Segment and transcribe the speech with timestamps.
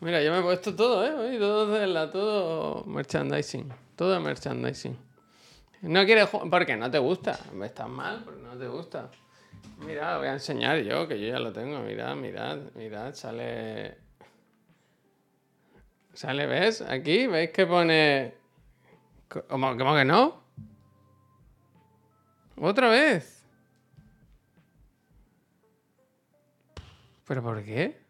[0.00, 1.38] Mira, yo me he puesto todo, ¿eh?
[1.38, 3.72] Todo de la, todo merchandising.
[3.96, 4.96] Todo merchandising.
[5.82, 7.38] No quieres jugar porque no te gusta.
[7.64, 9.10] Estás mal porque no te gusta.
[9.78, 11.80] Mira, voy a enseñar yo, que yo ya lo tengo.
[11.80, 13.98] Mirad, mirad, mirad, sale.
[16.12, 16.80] Sale, ¿ves?
[16.82, 18.39] Aquí, ¿veis que pone.
[19.48, 20.42] ¿Cómo, que no?
[22.56, 23.46] ¿Otra vez?
[27.26, 28.00] ¿Pero por qué?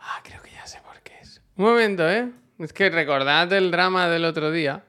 [0.00, 1.42] Ah, creo que ya sé por qué es.
[1.56, 2.30] Un momento, ¿eh?
[2.58, 4.84] Es que recordad el drama del otro día.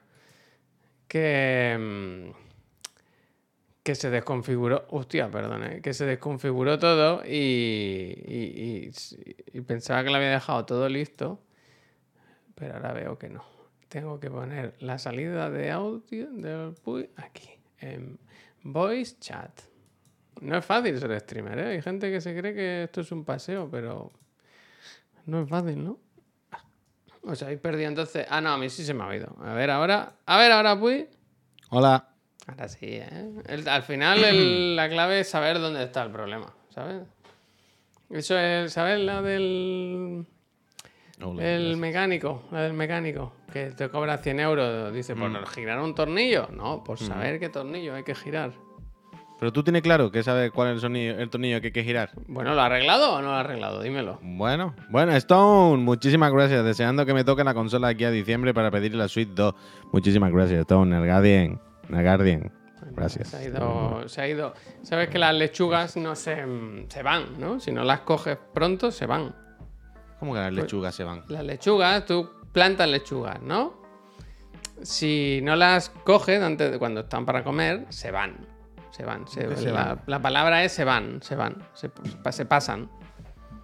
[1.08, 1.76] Que.
[1.78, 2.30] mm,
[3.82, 4.86] Que se desconfiguró.
[4.90, 5.80] Hostia, perdón, ¿eh?
[5.82, 7.28] Que se desconfiguró todo y,
[8.26, 11.40] y, y- y pensaba que lo había dejado todo listo.
[12.54, 13.55] Pero ahora veo que no.
[13.88, 17.48] Tengo que poner la salida de audio del Puy aquí.
[17.78, 18.18] En
[18.62, 19.60] voice chat.
[20.40, 21.66] No es fácil ser streamer, ¿eh?
[21.72, 24.12] Hay gente que se cree que esto es un paseo, pero
[25.26, 25.98] no es fácil, ¿no?
[27.22, 28.26] Os habéis perdido entonces.
[28.28, 29.34] Ah, no, a mí sí se me ha oído.
[29.42, 30.16] A ver ahora.
[30.26, 31.08] A ver ahora, Puy.
[31.70, 32.08] Hola.
[32.46, 33.32] Ahora sí, ¿eh?
[33.46, 37.02] El- al final el- la clave es saber dónde está el problema, ¿sabes?
[38.10, 39.00] Eso es, ¿sabes?
[39.00, 40.26] La del.
[41.40, 44.92] El mecánico, la del mecánico, que te cobra 100 euros.
[44.92, 46.48] Dice, ¿por girar un tornillo?
[46.52, 48.52] No, por saber qué tornillo hay que girar.
[49.38, 51.84] Pero tú tienes claro que sabes cuál es el, sonido- el tornillo que hay que
[51.84, 52.10] girar.
[52.26, 53.82] Bueno, ¿lo ha arreglado o no lo ha arreglado?
[53.82, 54.18] Dímelo.
[54.22, 56.64] Bueno, bueno, Stone, muchísimas gracias.
[56.64, 59.54] Deseando que me toque la consola aquí a diciembre para pedir la Switch 2.
[59.92, 61.60] Muchísimas gracias, Stone, el Guardian.
[61.90, 62.50] El Guardian.
[62.92, 63.28] Gracias.
[63.28, 64.54] Se ha ido, se ha ido.
[64.82, 66.42] Sabes que las lechugas no se,
[66.88, 67.60] se van, ¿no?
[67.60, 69.34] Si no las coges pronto, se van.
[70.20, 71.22] ¿Cómo que las lechugas se van?
[71.28, 73.74] Las lechugas, tú plantas lechugas, ¿no?
[74.82, 78.36] Si no las coges antes de cuando están para comer, se van.
[78.90, 79.26] Se van.
[79.28, 80.00] se- ¿Qué se la, van?
[80.06, 81.56] la palabra es se van, se van.
[81.74, 81.90] Se,
[82.30, 82.90] se pasan,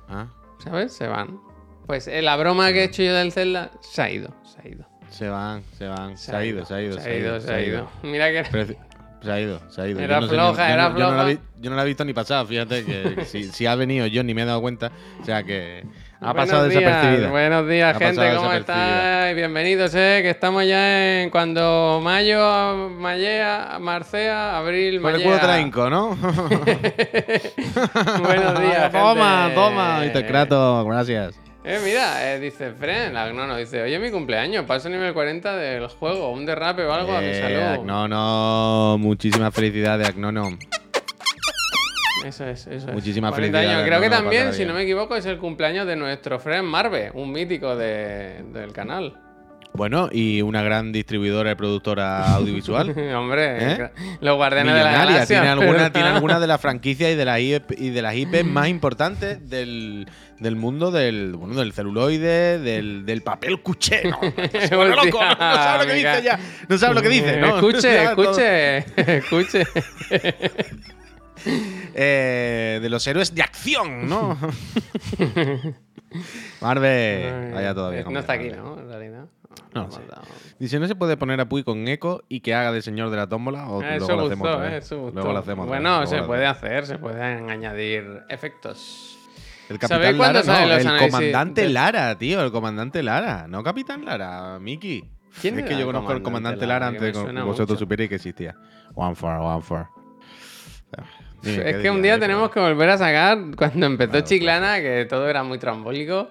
[0.08, 0.26] Ah,
[0.62, 0.92] ¿sabes?
[0.92, 1.40] Se van.
[1.86, 4.68] Pues eh, la broma que he hecho yo del Zelda se ha ido, se ha
[4.68, 4.86] ido.
[5.10, 6.16] se van, se van.
[6.18, 6.98] Se, ha ido, se ha ido.
[7.00, 7.88] Se ha ido, se ha ido.
[8.02, 8.76] Mira que.
[9.22, 10.00] Se ha ido, se ha ido.
[10.00, 11.24] Era Yo no sé floja, yo era no la floja.
[11.24, 14.22] vi- Yo no la he visto ni pasada, fíjate que si, si ha venido yo
[14.24, 14.90] ni me he dado cuenta.
[15.20, 15.84] O sea que
[16.20, 17.30] ha Buenos pasado días, desapercibida.
[17.30, 19.36] Buenos días, Ha gente, ¿cómo estáis?
[19.36, 25.28] Bienvenidos, eh, que estamos ya en cuando mayo, mayea, marcea, abril, Por el mayea.
[25.30, 26.10] culo te la hinco, ¿no?
[28.22, 29.54] Buenos días, toma, gente.
[29.54, 30.06] toma.
[30.06, 31.34] Y te crato, gracias.
[31.64, 35.56] Eh, mira, eh, dice Fren, la no, no, dice, oye, mi cumpleaños, paso nivel 40
[35.56, 37.34] del juego, un derrape o algo a mi Eh,
[37.70, 37.84] salud.
[37.84, 40.58] No, no, muchísimas felicidades, Agnono.
[42.26, 42.94] Eso es, eso es.
[42.94, 43.86] Muchísimas 40 felicidades, años.
[43.88, 47.30] Creo que también, si no me equivoco, es el cumpleaños de nuestro Fren Marve, un
[47.30, 49.14] mítico de- del canal.
[49.74, 52.90] Bueno, y una gran distribuidora y productora audiovisual.
[53.14, 53.90] Hombre, ¿Eh?
[54.20, 55.40] los guardianes de la galaxia.
[55.40, 58.44] Tiene alguna, tiene alguna de las franquicias y de las IP, y de las IP
[58.44, 60.06] más importantes del,
[60.38, 64.10] del mundo del, bueno, del celuloide, del, del papel cuché.
[64.10, 64.20] No,
[64.60, 66.38] se vuelve loco, no, no sabe lo que dice ya.
[66.68, 67.56] No sabe lo que dice, ¿no?
[67.56, 68.76] Escuche, escuche,
[69.16, 69.66] escuche.
[71.94, 74.38] Eh, de los héroes de acción, ¿no?
[76.60, 78.04] Marve, vaya todavía.
[78.04, 78.50] No está aquí.
[78.50, 78.78] ¿no?
[78.78, 79.24] En realidad.
[79.74, 80.00] No sé.
[80.08, 80.22] dado.
[80.58, 83.16] Dice, ¿no se puede poner a Puy con eco y que haga de señor de
[83.16, 83.68] la tómbola?
[83.68, 84.84] O Ah, luego Eso lo hacemos gustó, otra vez?
[84.84, 85.14] eso gustó.
[85.14, 89.18] Luego lo hacemos otra vez, Bueno, se puede hacer, se pueden añadir efectos.
[89.68, 94.04] El ¿Sabéis capitán Lara, no, el análisis comandante Lara, tío, el comandante Lara, no capitán
[94.04, 95.04] Lara, Miki.
[95.40, 96.88] ¿Quién es que yo conozco al comandante Lara?
[96.88, 98.54] Antes de que vosotros supierais que existía.
[98.94, 99.86] One for, one for.
[101.42, 104.80] Dime, Es ¿qué que un día tenemos que volver a sacar, cuando empezó Claro, Chiclana,
[104.80, 106.28] que todo era muy trambólico.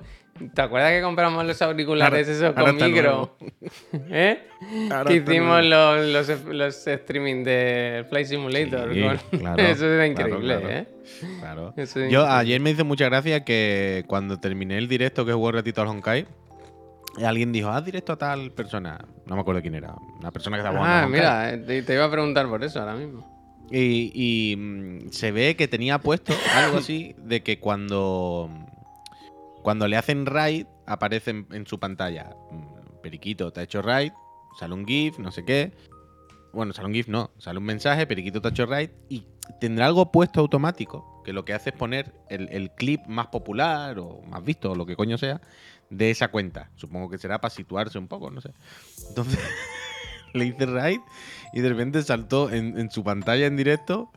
[0.53, 3.37] ¿Te acuerdas que compramos los auriculares Ahora- esos con micro?
[4.09, 4.39] ¿Eh?
[5.07, 8.93] Que hicimos los, los, los streaming de Flight Simulator.
[8.93, 10.69] Sí, con- claro, Eso era increíble, claro.
[10.69, 10.87] ¿eh?
[11.39, 11.73] Claro.
[12.09, 15.81] Yo ayer me hizo mucha gracia que cuando terminé el directo que jugué un ratito
[15.81, 16.25] al Honkai,
[17.25, 18.99] alguien dijo, haz directo a tal persona.
[19.25, 19.93] No me acuerdo quién era.
[20.19, 21.05] Una persona que estaba jugando.
[21.05, 23.29] Ah, mira, eh, te, te iba a preguntar por eso ahora mismo.
[23.69, 28.49] Y, y, mm, se ve que tenía puesto algo así de que cuando,
[29.61, 32.35] cuando le hacen raid, aparece en, su pantalla.
[33.01, 34.11] Periquito te ha hecho raid,
[34.59, 35.71] sale un GIF, no sé qué.
[36.53, 39.25] Bueno, sale un GIF, no, sale un mensaje, Periquito te ha hecho raid y
[39.59, 43.99] tendrá algo puesto automático que lo que hace es poner el, el clip más popular
[43.99, 45.41] o más visto o lo que coño sea
[45.89, 46.71] de esa cuenta.
[46.75, 48.51] Supongo que será para situarse un poco, no sé.
[49.09, 49.39] Entonces
[50.33, 50.99] le hice raid
[51.53, 54.11] y de repente saltó en, en su pantalla en directo.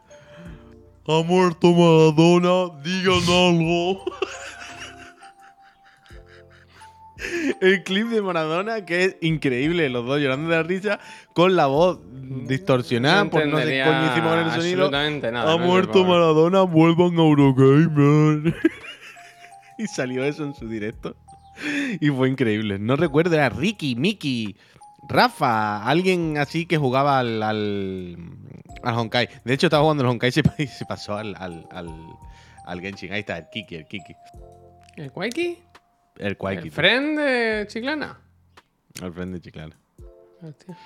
[1.06, 4.04] Ha muerto Maradona, digan algo.
[7.60, 11.00] El clip de Maradona, que es increíble, los dos llorando de la risa,
[11.32, 12.00] con la voz
[12.48, 14.84] distorsionada por no sé hicimos con el sonido.
[14.86, 16.04] absolutamente nada, ha no muerto.
[16.04, 18.54] Maradona, vuelvan a Eurogamer.
[19.78, 21.16] y salió eso en su directo.
[22.00, 22.80] Y fue increíble.
[22.80, 24.56] No recuerdo, era Ricky, Mickey,
[25.08, 28.16] Rafa, alguien así que jugaba al, al,
[28.82, 29.28] al Honkai.
[29.44, 31.90] De hecho, estaba jugando el Honkai y se, pasó al, al, al,
[32.66, 33.12] al Genshin.
[33.12, 34.16] Ahí está, el Kiki, el Kiki.
[34.96, 35.58] ¿El Quakey?
[36.18, 36.68] El Kwaiki.
[36.68, 38.18] ¿El friend de Chiclana?
[39.02, 39.76] El friend de Chiclana.
[40.42, 40.76] Hostia,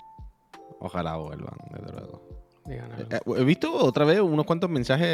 [0.81, 2.07] Ojalá vuelvan, desde luego.
[2.07, 2.39] algo.
[2.71, 5.07] Eh, He visto otra vez unos cuantos mensajes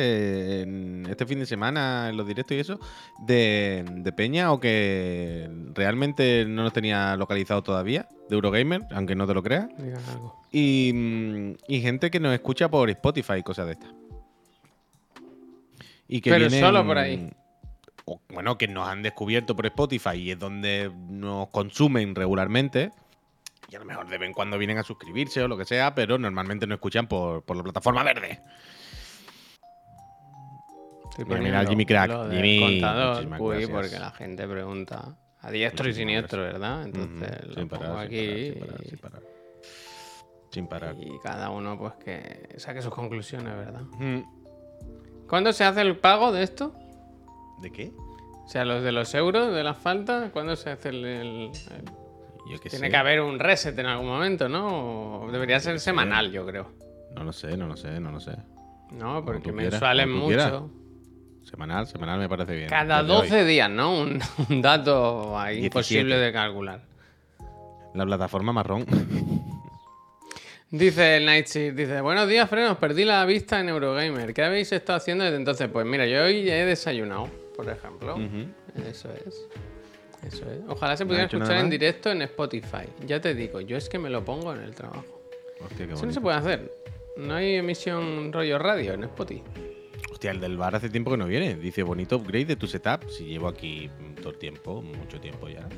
[0.64, 2.80] en este fin de semana en los directos y eso
[3.26, 9.26] de, de Peña o que realmente no nos tenía localizado todavía de Eurogamer, aunque no
[9.26, 9.68] te lo creas.
[10.12, 10.42] Algo.
[10.52, 13.90] Y, mm, y gente que nos escucha por Spotify y cosas de estas.
[16.08, 17.32] Y que Pero vienen- solo por ahí.
[18.04, 22.90] O, bueno, que nos han descubierto por Spotify y es donde nos consumen regularmente.
[23.70, 25.94] Y a lo mejor de vez en cuando vienen a suscribirse o lo que sea,
[25.94, 28.40] pero normalmente nos escuchan por, por la plataforma verde.
[31.18, 32.30] Estoy Mira, Jimmy Crack.
[32.30, 36.42] Jimmy, contador, uy, porque la gente pregunta a diestro y siniestro.
[36.42, 36.84] ¿verdad?
[36.84, 39.22] Entonces lo pongo aquí sin parar, sin parar, sin parar.
[40.50, 40.96] Sin parar.
[40.98, 43.82] y cada uno pues que saque sus conclusiones, ¿verdad?
[43.98, 44.22] Mm.
[45.28, 46.74] ¿Cuándo se hace el pago de esto?
[47.60, 47.92] ¿De qué?
[48.44, 51.50] O sea, los de los euros, de las faltas, ¿cuándo se hace el...?
[52.50, 52.90] Yo Tiene sé.
[52.90, 55.22] que haber un reset en algún momento, ¿no?
[55.22, 56.72] O debería ser semanal, yo creo.
[57.14, 58.32] No lo sé, no lo sé, no lo sé.
[58.92, 60.52] No, porque tú quieras, mensual es como tú quieras.
[60.52, 60.70] mucho.
[61.44, 62.68] Semanal, semanal me parece bien.
[62.68, 63.28] Cada Desde hoy.
[63.28, 63.98] 12 días, ¿no?
[63.98, 65.66] Un, un dato ahí 17.
[65.66, 66.82] imposible de calcular.
[67.94, 68.84] La plataforma marrón.
[70.70, 74.34] Dice el Nightshift, dice, buenos días, frenos, perdí la vista en Eurogamer.
[74.34, 75.68] ¿Qué habéis estado haciendo desde entonces?
[75.68, 78.16] Pues mira, yo hoy he desayunado, por ejemplo.
[78.88, 79.46] Eso es.
[80.26, 80.60] Eso es.
[80.68, 82.86] Ojalá se ¿No pudiera escuchar en directo en Spotify.
[83.06, 85.22] Ya te digo, yo es que me lo pongo en el trabajo.
[85.60, 86.72] Hostia, qué Eso no se puede hacer.
[87.16, 89.44] No hay emisión rollo radio en Spotify.
[90.10, 91.54] Hostia, el del bar hace tiempo que no viene.
[91.56, 93.08] Dice bonito upgrade de tu setup.
[93.08, 95.68] Si llevo aquí todo el tiempo, mucho tiempo ya.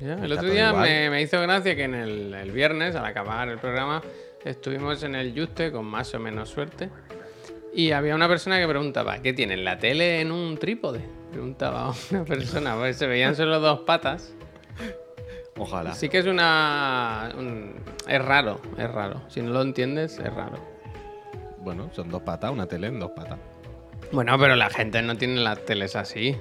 [0.00, 3.58] Ya, El otro día me hizo gracia que en el, el viernes, al acabar el
[3.58, 4.02] programa,
[4.44, 6.90] estuvimos en el Juste con más o menos suerte.
[7.72, 9.64] Y había una persona que preguntaba, ¿qué tienen?
[9.64, 11.00] ¿La tele en un trípode?
[11.34, 14.32] Preguntaba una persona, pues se veían solo dos patas.
[15.56, 15.92] Ojalá.
[15.94, 17.32] Sí que es una...
[17.36, 17.74] un-
[18.06, 19.20] es raro, es raro.
[19.28, 20.58] Si no lo entiendes, es raro.
[21.58, 23.40] Bueno, son dos patas, una tele en dos patas.
[24.12, 26.36] Bueno, pero la gente no tiene las teles así.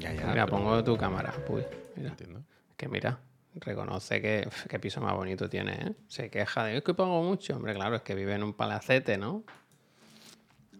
[0.00, 0.26] Ya, ya.
[0.26, 1.32] Mira, pero- pongo tu cámara.
[1.48, 1.62] Uy,
[1.94, 2.10] mira.
[2.10, 2.42] Entiendo.
[2.76, 3.20] Que mira,
[3.54, 5.92] reconoce que uf, qué piso más bonito tiene, ¿eh?
[6.08, 7.54] Se queja de, es que pago mucho.
[7.54, 9.44] Hombre, claro, es que vive en un palacete, ¿no?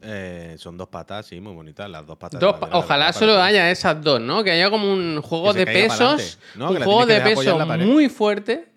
[0.05, 1.89] Eh, son dos patas, sí, muy bonitas.
[1.89, 2.41] Las dos patas.
[2.41, 4.43] Dos de pa- madera, ojalá dos solo haya esas dos, ¿no?
[4.43, 6.39] Que haya como un juego de pesos.
[6.55, 8.69] No, un juego de pesos muy fuerte.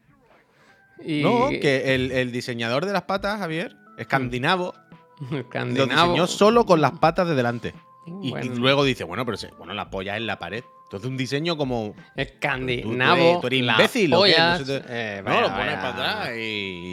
[1.04, 1.22] Y...
[1.24, 4.74] No, que el, el diseñador de las patas, Javier, escandinavo,
[5.32, 5.90] lo Escandinavo.
[6.12, 7.74] diseñó solo con las patas de delante.
[8.22, 10.64] Y, luego dice, bueno, pero se, bueno, la polla en la pared.
[10.84, 11.96] Entonces un diseño como.
[12.16, 13.34] Escandinavo.
[13.36, 14.30] ¿Tú, tú eres, imbécil o qué?
[14.32, 16.40] No pollas, sé, te- eh, no, lo pones para atrás y,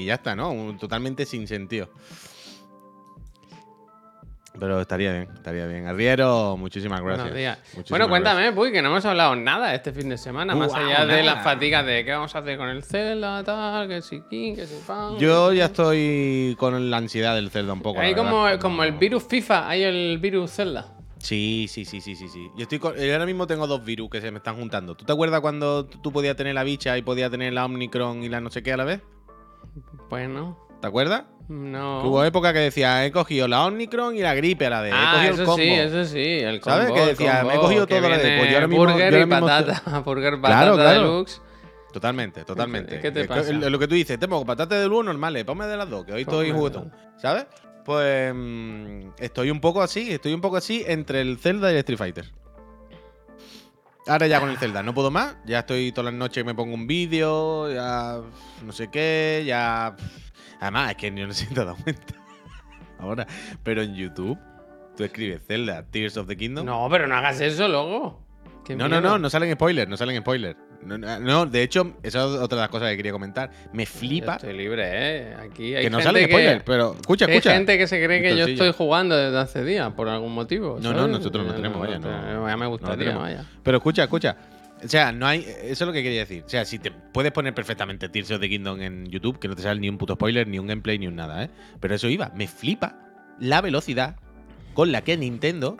[0.01, 0.51] y ya está, ¿no?
[0.51, 1.91] Un- totalmente sin sentido.
[4.61, 5.87] Pero estaría bien, estaría bien.
[5.87, 7.27] Arriero, muchísimas gracias.
[7.31, 8.09] Muchísimas Bueno, gracias.
[8.09, 11.23] cuéntame, Puy, que no hemos hablado nada este fin de semana, Uh, más allá de
[11.23, 14.67] las fatigas de qué vamos a hacer con el Zelda, tal, que si King, que
[14.67, 15.17] si Pan.
[15.19, 18.01] Yo ya estoy con la ansiedad del Zelda un poco.
[18.01, 18.61] Hay como, verdad.
[18.61, 18.99] como el No.
[18.99, 20.97] virus FIFA, hay el virus Zelda.
[21.19, 22.51] Sí, sí, sí, sí, sí, sí.
[22.57, 24.95] Yo estoy con- yo ahora mismo tengo dos virus que se me están juntando.
[24.97, 28.29] ¿Tú te acuerdas cuando tú podías tener la bicha y podías tener la Omnicron y
[28.29, 29.01] la no sé qué a la vez?
[30.11, 31.23] Bueno, ¿Te acuerdas?
[31.49, 32.03] no.
[32.05, 35.29] Hubo época que decía, he cogido la Omnicron y la gripe la he Ah, cogido
[35.29, 35.57] el eso combo.
[35.63, 36.77] sí, eso sí, el combo.
[36.79, 36.93] ¿Sabes?
[36.93, 38.99] Que el decía, combo, me he cogido todo lo de- pues yo ahora mismo- Burger
[38.99, 41.01] yo ahora y mismo patata, burger patata Claro, claro.
[41.01, 41.41] deluxe.
[41.93, 43.01] Totalmente, totalmente.
[43.01, 43.53] ¿Qué te pasa?
[43.53, 46.13] Lo que tú dices, te pongo patatas de lujo normales, ponme de las dos, que
[46.15, 46.93] hoy estoy juguetón.
[47.19, 47.47] ¿Sabes?
[47.85, 51.79] Pues mm, estoy un poco así, estoy un poco así entre el Zelda y el
[51.81, 52.25] Street Fighter.
[54.07, 55.37] Ahora ya con el Zelda, no puedo más.
[55.47, 58.21] Ya estoy todas las noches me pongo un vídeo, ya
[58.65, 59.95] no sé qué, ya.
[60.63, 62.15] Además, es que yo no sé si te has dado cuenta.
[62.99, 63.27] Ahora,
[63.65, 64.39] pero en YouTube,
[64.97, 66.65] tú escribes Zelda, Tears of the Kingdom.
[66.65, 68.23] No, pero no hagas eso luego.
[68.65, 69.11] Qué No, no, miedo.
[69.13, 70.57] no, no salen spoilers, no salen spoilers.
[70.85, 73.51] No, no, no, de hecho, esa es otra de las cosas que quería comentar.
[73.73, 75.35] Me Yo flipa Estoy libre, ¿eh?
[75.35, 77.55] Aquí hay que no gente salen que- spoilers, pero escucha, Hay escucha.
[77.55, 80.79] gente que se cree que yo estoy jugando desde hace días por algún motivo.
[80.81, 82.09] No, no, nosotros no Eh, tenemos, vaya, no.
[82.09, 83.45] te- Ya me gustaría, vaya.
[83.65, 84.37] Pero escucha, escucha.
[84.85, 85.47] O sea, no hay.
[85.63, 86.43] Eso es lo que quería decir.
[86.45, 89.55] O sea, si te puedes poner perfectamente Tears of the Kingdom en YouTube, que no
[89.55, 91.51] te sale ni un puto spoiler, ni un gameplay, ni un nada, ¿eh?
[91.81, 92.33] Pero eso iba.
[92.35, 92.99] Me flipa
[93.39, 94.17] la velocidad
[94.75, 95.77] con la que Nintendo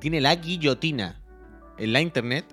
[0.00, 1.20] tiene la guillotina
[1.78, 2.44] en la internet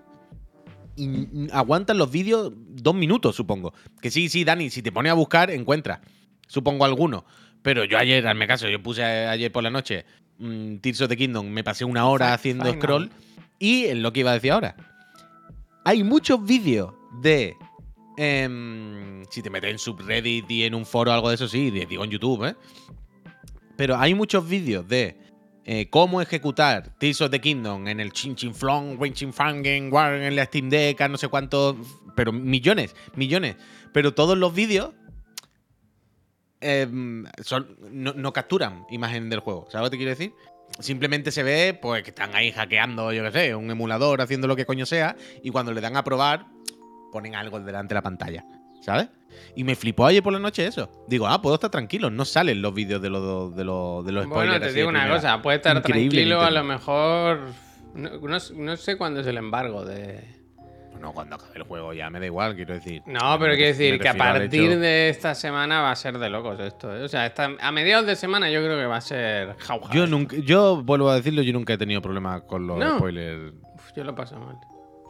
[0.95, 3.73] y aguantan los vídeos dos minutos, supongo.
[4.01, 5.99] Que sí, sí, Dani, si te pones a buscar, encuentras.
[6.47, 7.25] Supongo alguno.
[7.61, 10.05] Pero yo ayer, hazme caso, yo puse ayer por la noche
[10.39, 12.79] mm, Tears of the Kingdom, me pasé una hora haciendo final.
[12.79, 13.11] scroll.
[13.59, 14.75] Y es lo que iba a decir ahora.
[15.87, 17.55] Hay muchos vídeos de.
[18.17, 21.71] em, si te metes en subreddit y en un foro o algo de eso, sí,
[21.71, 22.55] digo en YouTube, ¿eh?
[23.77, 25.17] Pero hay muchos vídeos de
[25.63, 29.89] eh, cómo ejecutar Tears of the Kingdom en el Chin Chin Flong, Wing Chin Fangen,
[29.95, 31.77] en la Steam Deck, no sé cuántos.
[32.17, 33.55] Pero millones, millones.
[33.93, 34.91] Pero todos los vídeos
[36.59, 39.67] em, son, no, no capturan imagen del juego.
[39.71, 40.33] ¿Sabes lo que te quiero decir?
[40.79, 44.55] Simplemente se ve pues que están ahí hackeando, yo qué sé, un emulador, haciendo lo
[44.55, 46.45] que coño sea, y cuando le dan a probar,
[47.11, 48.45] ponen algo delante de la pantalla.
[48.81, 49.09] ¿Sabes?
[49.55, 50.89] Y me flipó ayer por la noche eso.
[51.07, 54.25] Digo, ah, puedo estar tranquilo, no salen los vídeos de los, de los, de los
[54.25, 54.29] spoilers.
[54.59, 57.39] Bueno, te digo una cosa, puede estar Increíble tranquilo, a lo mejor.
[57.95, 60.36] No, no- no sé cuándo es el embargo de.
[61.01, 63.01] No, cuando acabe el juego ya me da igual, quiero decir.
[63.05, 66.29] No, pero quiero decir que a partir hecho- de esta semana va a ser de
[66.29, 66.95] locos esto.
[66.95, 67.03] ¿eh?
[67.03, 69.93] O sea, esta- a mediados de semana yo creo que va a ser jauja.
[69.93, 72.97] Yo nunca, yo vuelvo a decirlo, yo nunca he tenido problemas con los No.
[72.97, 73.53] spoilers.
[73.75, 74.57] Uf, yo lo paso mal.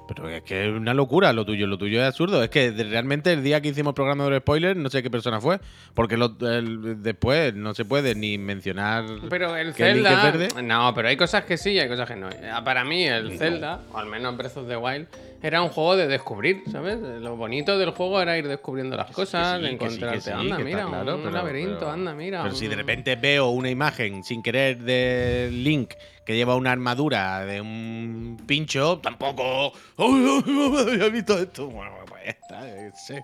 [0.07, 2.41] Pero es que es una locura lo tuyo, lo tuyo es absurdo.
[2.43, 5.03] Es que de- realmente el día que hicimos el programa de los spoilers, no sé
[5.03, 5.59] qué persona fue.
[5.93, 9.05] Porque lo- el- después no se puede ni mencionar.
[9.29, 10.23] Pero el Zelda.
[10.23, 10.47] verde.
[10.63, 12.29] No, pero hay cosas que sí y hay cosas que no.
[12.51, 15.07] Ah, Para mí, el Zelda, o al menos Breath of the Wild,
[15.43, 16.97] era un juego de descubrir, ¿sabes?
[16.99, 20.21] Lo bonito del juego era ir descubriendo las cosas, sí, que encontrarte.
[20.21, 22.41] sí, anda, mira, claro, un pero- laberinto, pero- anda, mira.
[22.43, 25.91] Pero si de repente veo una imagen sin querer de Link
[26.27, 29.72] que lleva una armadura de un pincho, tampoco.
[29.98, 30.41] ¡Ay,
[30.91, 31.67] ay, ¿Has visto esto?
[31.69, 33.24] Bueno, pues ya está, sé.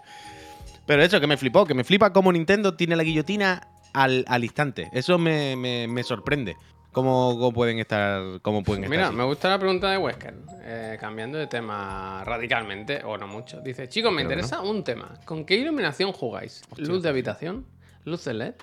[0.85, 4.45] Pero eso, que me flipó, que me flipa cómo Nintendo tiene la guillotina al, al
[4.45, 4.89] instante.
[4.93, 6.55] Eso me, me- me sorprende.
[6.93, 8.39] Cómo, cómo pueden estar.
[8.41, 13.17] Cómo pueden Mira, me gusta la pregunta de Wesker, eh, cambiando de tema radicalmente, o
[13.17, 13.59] no mucho.
[13.59, 15.19] Dice, chicos, me interesa un tema.
[15.25, 16.63] ¿Con qué iluminación jugáis?
[16.77, 17.65] ¿Luz de habitación?
[18.05, 18.53] ¿Luz de LED?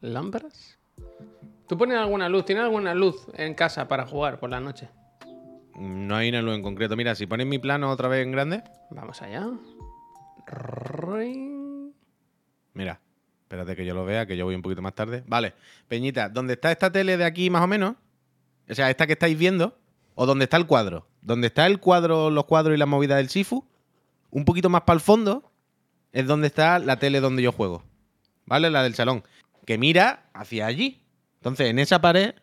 [0.00, 0.78] ¿Lámparas?
[1.70, 2.44] ¿Tú pones alguna luz?
[2.46, 4.88] ¿Tienes alguna luz en casa para jugar por la noche?
[5.76, 6.96] No hay una luz en concreto.
[6.96, 8.64] Mira, si pones mi plano otra vez en grande.
[8.90, 9.46] Vamos allá.
[10.48, 11.92] Ring.
[12.74, 13.00] Mira,
[13.42, 15.22] espérate que yo lo vea, que yo voy un poquito más tarde.
[15.28, 15.54] Vale,
[15.86, 17.94] Peñita, ¿dónde está esta tele de aquí más o menos?
[18.68, 19.78] O sea, esta que estáis viendo,
[20.16, 21.06] o dónde está el cuadro.
[21.22, 23.64] ¿Dónde está el cuadro, los cuadros y la movida del Sifu?
[24.32, 25.52] Un poquito más para el fondo
[26.10, 27.84] es donde está la tele donde yo juego.
[28.44, 28.70] ¿Vale?
[28.70, 29.22] La del salón.
[29.66, 30.99] Que mira hacia allí.
[31.40, 32.34] Entonces, en esa pared,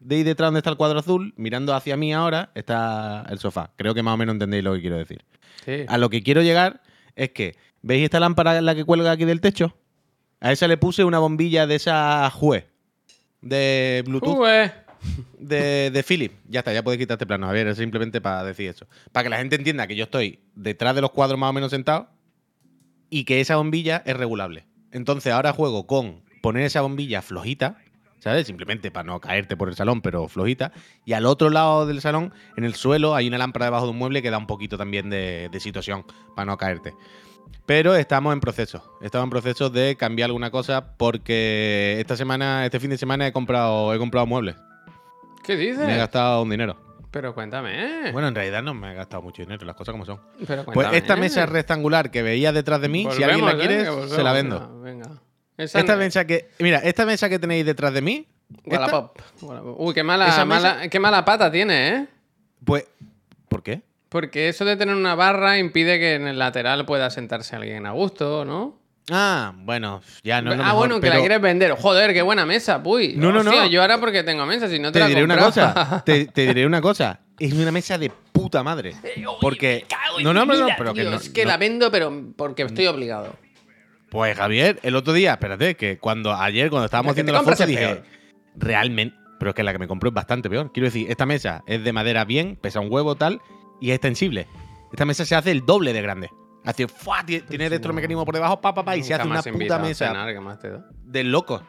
[0.00, 3.70] de ahí detrás donde está el cuadro azul, mirando hacia mí ahora, está el sofá.
[3.76, 5.24] Creo que más o menos entendéis lo que quiero decir.
[5.64, 5.84] Sí.
[5.86, 6.80] A lo que quiero llegar
[7.16, 9.76] es que, ¿veis esta lámpara la que cuelga aquí del techo?
[10.40, 12.66] A esa le puse una bombilla de esa Jue,
[13.42, 14.72] de Bluetooth, Ué.
[15.38, 16.32] de, de Philip.
[16.48, 17.46] Ya está, ya puedes quitarte plano.
[17.48, 18.86] A ver, es simplemente para decir eso.
[19.12, 21.70] Para que la gente entienda que yo estoy detrás de los cuadros más o menos
[21.70, 22.08] sentado
[23.10, 24.66] y que esa bombilla es regulable.
[24.92, 27.78] Entonces ahora juego con poner esa bombilla flojita,
[28.18, 28.46] ¿sabes?
[28.46, 30.72] Simplemente para no caerte por el salón, pero flojita.
[31.04, 33.98] Y al otro lado del salón, en el suelo, hay una lámpara debajo de un
[33.98, 36.94] mueble que da un poquito también de, de situación para no caerte.
[37.66, 38.96] Pero estamos en proceso.
[39.00, 43.32] Estamos en proceso de cambiar alguna cosa porque esta semana, este fin de semana he
[43.32, 44.56] comprado, he comprado muebles.
[45.42, 45.86] ¿Qué dices?
[45.86, 46.76] Me he gastado un dinero.
[47.10, 48.12] Pero cuéntame.
[48.12, 50.20] Bueno, en realidad no me he gastado mucho dinero, las cosas como son.
[50.46, 54.22] Pero Pues esta mesa rectangular que veías detrás de mí, si alguien la quiere, se
[54.22, 54.80] la vendo.
[54.80, 55.08] Venga.
[55.08, 55.22] venga.
[55.58, 56.48] Esa Esta no- mesa que.
[56.58, 58.26] Mira, esta mesa que tenéis detrás de mí.
[58.64, 59.18] Wallapop.
[59.42, 59.80] Wallapop.
[59.80, 62.06] Uy, qué mala, mala- qué mala pata tiene, ¿eh?
[62.64, 62.84] Pues.
[63.48, 63.82] ¿Por qué?
[64.08, 67.92] Porque eso de tener una barra impide que en el lateral pueda sentarse alguien a
[67.92, 68.78] gusto, ¿no?
[69.10, 70.50] Ah, bueno, ya no.
[70.50, 71.72] es lo ah, mejor, bueno, que la pero quieres vender.
[71.72, 73.14] Joder, qué buena mesa, puy.
[73.16, 73.66] No, no, no.
[73.66, 76.02] Yo ahora porque tengo mesa, si no te, Te la diré una cosa.
[76.06, 77.20] Te, te diré una cosa.
[77.38, 78.94] Es una mesa de puta madre.
[79.40, 79.86] Porque.
[80.22, 81.16] No, no, no, no, pero que no.
[81.16, 83.36] es que la vendo, pero porque estoy obligado.
[84.10, 88.02] Pues Javier, el otro día, espérate, que cuando ayer, cuando estábamos haciendo la foto, dije.
[88.56, 89.16] Realmente.
[89.38, 90.72] Pero es que la que me compró es bastante peor.
[90.72, 93.42] Quiero decir, esta mesa es de madera bien, pesa un huevo tal,
[93.80, 94.46] y es extensible.
[94.90, 96.30] Esta mesa se hace el doble de grande.
[96.64, 97.22] Hace, ¡fua!
[97.24, 100.32] Tie- tiene electromecanismo por debajo, pa, pa, pa, y se hace una puta mesa cenar,
[100.32, 100.86] ¿qué más te da?
[101.04, 101.62] de locos.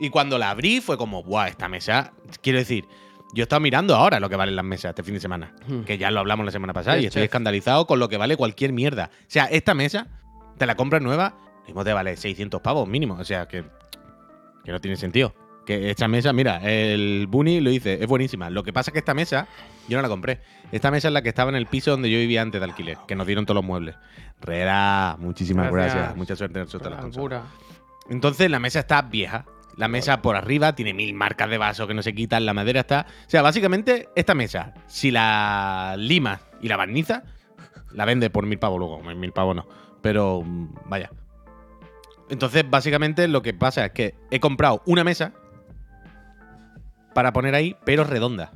[0.00, 1.46] Y cuando la abrí fue como, ¡buah!
[1.48, 2.12] Esta mesa.
[2.42, 2.86] Quiero decir,
[3.34, 5.54] yo he estado mirando ahora lo que valen las mesas este fin de semana.
[5.68, 5.82] Hmm.
[5.82, 8.72] Que ya lo hablamos la semana pasada y estoy escandalizado con lo que vale cualquier
[8.72, 9.10] mierda.
[9.20, 10.08] O sea, esta mesa,
[10.58, 11.34] te la compras nueva,
[11.66, 13.14] mismo te vale 600 pavos mínimo.
[13.14, 13.64] O sea, que,
[14.64, 15.34] que no tiene sentido.
[15.66, 18.50] Que esta mesa, mira, el Bunny lo dice, es buenísima.
[18.50, 19.46] Lo que pasa es que esta mesa,
[19.88, 20.40] yo no la compré.
[20.72, 22.98] Esta mesa es la que estaba en el piso donde yo vivía antes de alquiler,
[23.06, 23.94] que nos dieron todos los muebles.
[24.40, 25.94] Rera, muchísimas Gracias.
[25.94, 26.16] gracias.
[26.16, 27.42] Mucha suerte en el de la.
[28.08, 29.46] Entonces la mesa está vieja.
[29.76, 32.44] La mesa por arriba tiene mil marcas de vaso que no se quitan.
[32.44, 33.06] La madera está.
[33.26, 37.22] O sea, básicamente, esta mesa, si la limas y la barnizas,
[37.92, 39.66] La vende por mil pavos luego, mil pavos no.
[40.00, 41.10] Pero mm, vaya.
[42.32, 45.34] Entonces, básicamente lo que pasa es que he comprado una mesa
[47.12, 48.52] para poner ahí, pero redonda.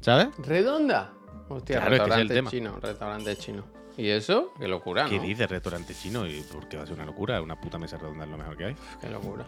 [0.00, 0.28] ¿Sabes?
[0.36, 1.10] ¿Redonda?
[1.48, 2.50] Hostia, Claro, es que es el restaurante tema.
[2.50, 3.64] chino, restaurante chino.
[3.96, 4.52] ¿Y eso?
[4.60, 5.08] Qué locura, ¿no?
[5.08, 6.26] ¿Qué dices restaurante chino?
[6.26, 7.40] ¿Y por qué va a ser una locura?
[7.40, 8.76] Una puta mesa redonda es lo mejor que hay.
[9.00, 9.46] Qué locura.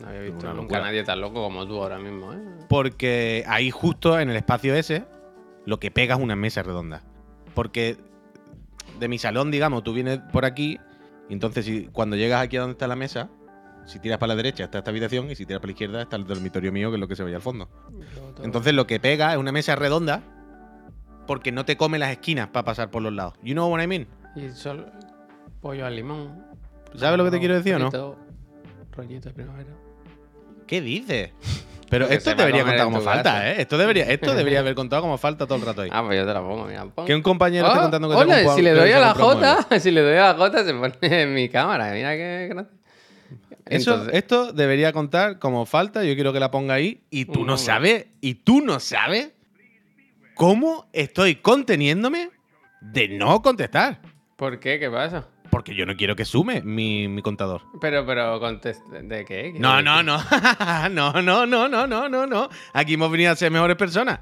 [0.00, 2.38] No había visto nunca a nadie tan loco como tú ahora mismo, ¿eh?
[2.70, 5.04] Porque ahí justo en el espacio ese,
[5.66, 7.02] lo que pega es una mesa redonda.
[7.54, 7.98] Porque
[8.98, 10.80] de mi salón, digamos, tú vienes por aquí,
[11.34, 13.30] entonces si, cuando llegas aquí a donde está la mesa,
[13.86, 16.16] si tiras para la derecha está esta habitación, y si tiras para la izquierda está
[16.16, 17.68] el dormitorio mío, que es lo que se veía al fondo.
[18.42, 20.22] Entonces lo que pega es una mesa redonda,
[21.26, 23.34] porque no te come las esquinas para pasar por los lados.
[23.42, 24.06] You know what I mean?
[24.34, 24.86] Y solo
[25.60, 26.44] pollo al limón.
[26.94, 28.16] ¿Sabes lo que te quiero decir o no?
[28.92, 29.70] Rollito de primavera.
[30.66, 31.32] ¿Qué dices?
[31.88, 33.50] Pero esto debería contar como falta, casa.
[33.52, 33.60] ¿eh?
[33.62, 35.90] Esto debería, esto debería haber contado como falta todo el rato ahí.
[35.92, 36.84] Ah, pues yo te la pongo, mira.
[36.86, 37.06] pon.
[37.06, 39.14] Que un compañero Oh, esté contando que hola, si le doy a la.
[39.14, 41.92] J, si le doy a la J se pone en mi cámara.
[41.92, 42.70] Mira qué gracia.
[43.66, 46.04] Eso, Entonces- esto debería contar como falta.
[46.04, 47.02] Yo quiero que la ponga ahí.
[47.10, 47.56] Y tú no momento.
[47.58, 49.30] sabes, y tú no sabes
[50.34, 52.30] cómo estoy conteniéndome
[52.80, 54.00] de no contestar.
[54.36, 54.78] ¿Por qué?
[54.78, 55.26] ¿Qué pasa?
[55.56, 57.62] Porque yo no quiero que sume mi, mi contador.
[57.80, 59.54] Pero, pero, ¿de qué?
[59.54, 60.18] ¿Qué No, no, no.
[60.90, 62.50] no, no, no, no, no, no, no.
[62.74, 64.20] Aquí hemos venido a ser mejores personas.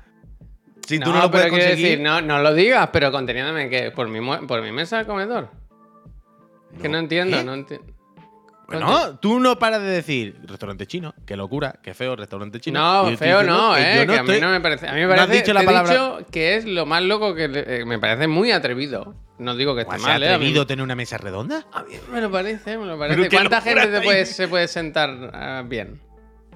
[0.87, 1.87] Si tú no, lo puedes pero conseguir.
[1.89, 5.51] decir, no, no lo digas, pero conteniéndome que por mi, por mi mesa de comedor.
[6.73, 7.94] Es que no entiendo, no entiendo.
[8.67, 12.81] Bueno, tú no paras de decir restaurante chino, qué locura, qué feo restaurante chino.
[12.81, 14.07] No, feo no, que eh.
[14.07, 14.89] no que a mí estoy- no me parece.
[14.89, 15.37] A mí me no has parece.
[15.43, 18.27] dicho la te he palabra- dicho que es lo más loco que eh, me parece
[18.27, 19.15] muy atrevido.
[19.39, 20.29] No digo que esté ¿Has mal, eh.
[20.29, 21.67] mí- atrevido tener una mesa redonda?
[21.73, 23.29] A mí me lo parece, me lo parece.
[23.29, 26.01] ¿Cuánta gente te puede, se puede sentar ah, bien?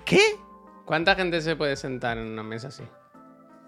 [0.04, 0.20] ¿Qué?
[0.86, 2.84] ¿Cuánta gente se puede sentar en una mesa así?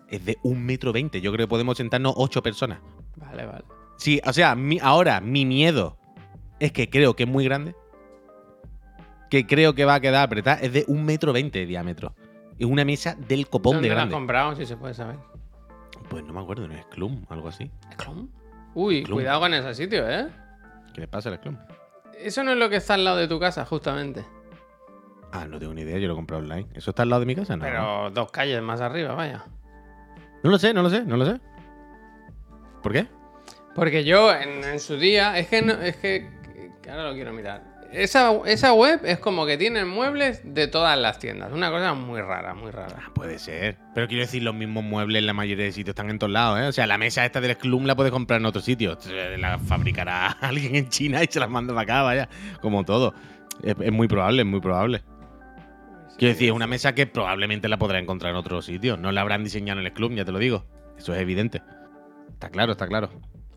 [0.09, 1.21] Es de un metro veinte.
[1.21, 2.79] Yo creo que podemos sentarnos ocho personas.
[3.17, 3.65] Vale, vale.
[3.99, 5.99] Sí, o sea, mi- ahora mi miedo
[6.59, 7.75] es que creo que es muy grande.
[9.31, 10.61] Que creo que va a quedar apretada.
[10.61, 12.15] Es de un metro veinte de diámetro.
[12.59, 14.15] Es una mesa del copón ¿Dónde de la has grande.
[14.15, 15.17] comprado, si se puede saber?
[16.11, 17.25] Pues no me acuerdo, ¿no es Clum?
[17.31, 17.71] Algo así.
[17.97, 18.31] ¿Clon?
[18.75, 19.17] Uy, Clum.
[19.19, 20.27] cuidado con ese sitio, ¿eh?
[20.93, 21.57] ¿Qué le pasa al Clum?
[22.19, 24.25] Eso no es lo que está al lado de tu casa, justamente.
[25.33, 26.67] Ah, no tengo ni idea, yo lo he comprado online.
[26.75, 27.57] ¿Eso está al lado de mi casa?
[27.57, 27.63] No.
[27.65, 29.45] Pero dos calles más arriba, vaya.
[30.43, 31.41] No lo sé, no lo sé, no lo sé.
[32.83, 33.07] ¿Por qué?
[33.75, 36.29] Porque yo en, en su día, es que, no- es que
[36.91, 37.63] ahora lo quiero mirar.
[37.93, 41.53] Esa, esa web es como que tiene muebles de todas las tiendas.
[41.53, 42.97] Una cosa muy rara, muy rara.
[43.05, 43.79] Ah, puede ser.
[43.95, 46.61] Pero quiero decir, los mismos muebles en la mayoría de sitios están en todos lados,
[46.61, 46.67] ¿eh?
[46.69, 48.97] O sea, la mesa esta del Clum la puedes comprar en otro sitio.
[49.39, 52.29] La fabricará alguien en China y se la manda para acá, vaya.
[52.61, 53.13] Como todo.
[53.63, 55.03] Es, es muy probable, es muy probable.
[56.17, 58.97] Quiero decir, es una mesa que probablemente la podrá encontrar en otro sitio.
[58.97, 60.65] No la habrán diseñado en el Club, ya te lo digo.
[60.97, 61.63] Eso es evidente.
[62.35, 63.11] Está claro, está claro.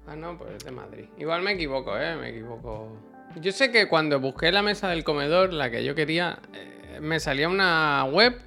[0.07, 1.05] Ah, no, pues es de Madrid.
[1.17, 2.15] Igual me equivoco, ¿eh?
[2.15, 3.12] Me equivoco.
[3.41, 7.19] Yo sé que cuando busqué la mesa del comedor, la que yo quería, eh, me
[7.19, 8.39] salía una web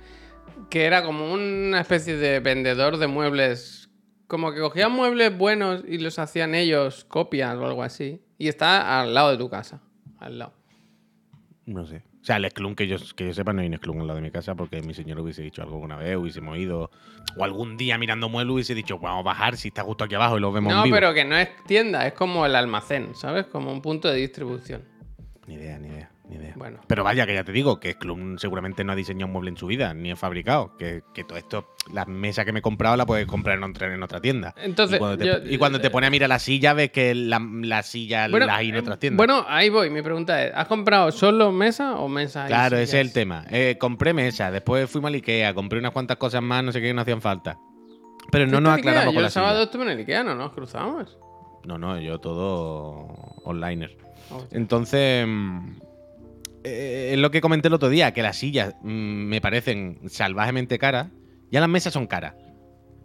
[0.71, 3.91] que era como una especie de vendedor de muebles.
[4.27, 8.23] Como que cogían muebles buenos y los hacían ellos copias o algo así.
[8.39, 9.81] Y está al lado de tu casa.
[10.19, 10.55] Al lado.
[11.65, 12.03] No sé.
[12.27, 14.15] O sea, el Esclum, que yo, que yo sepa, no hay un Esclum en la
[14.17, 16.91] de mi casa porque mi señor hubiese dicho algo alguna vez, hubiésemos ido.
[17.37, 20.37] O algún día mirando muebles hubiese dicho, vamos a bajar si está justo aquí abajo
[20.37, 20.97] y lo vemos en No, vivo.
[20.97, 23.47] pero que no es tienda, es como el almacén, ¿sabes?
[23.47, 24.83] Como un punto de distribución.
[25.47, 26.55] Ni idea, ni idea, ni idea.
[26.57, 26.81] Bueno.
[26.87, 29.57] Pero vaya, que ya te digo, que Sclum seguramente no ha diseñado un mueble en
[29.57, 30.77] su vida, ni ha fabricado.
[30.77, 33.95] Que, que todo esto, la mesa que me he comprado la puedes comprar en otra,
[33.95, 34.55] en otra tienda.
[34.57, 37.15] Entonces, y cuando, te, yo- y cuando te pone a mirar la silla, ves que
[37.15, 39.17] la, la silla la hay en eh, otras tiendas.
[39.19, 39.89] Bueno, ahí voy.
[39.91, 42.45] Mi pregunta es: ¿has comprado solo mesa o mesa?
[42.45, 43.45] y claro, ese es el tema.
[43.51, 46.93] Eh, compré mesa, después fuimos al Ikea, compré unas cuantas cosas más, no sé qué,
[46.93, 47.57] no hacían falta.
[48.33, 49.65] Pero no ¿Fuiste nos aclaramos Yo con el sábado silla.
[49.65, 50.35] estuve en el Ikea, ¿no?
[50.35, 51.17] Nos cruzamos.
[51.65, 53.07] No, no, yo todo.
[53.45, 54.59] Hostia.
[54.59, 55.71] Entonces, mm,
[56.67, 60.79] eh, es lo que comenté el otro día, que las sillas mm, me parecen salvajemente
[60.79, 61.09] caras.
[61.51, 62.35] Ya las mesas son caras,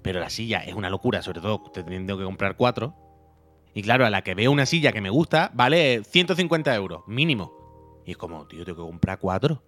[0.01, 2.95] pero la silla es una locura, sobre todo teniendo que comprar cuatro.
[3.73, 8.01] Y claro, a la que veo una silla que me gusta, vale 150 euros, mínimo.
[8.05, 9.63] Y es como, tío, tengo que comprar cuatro.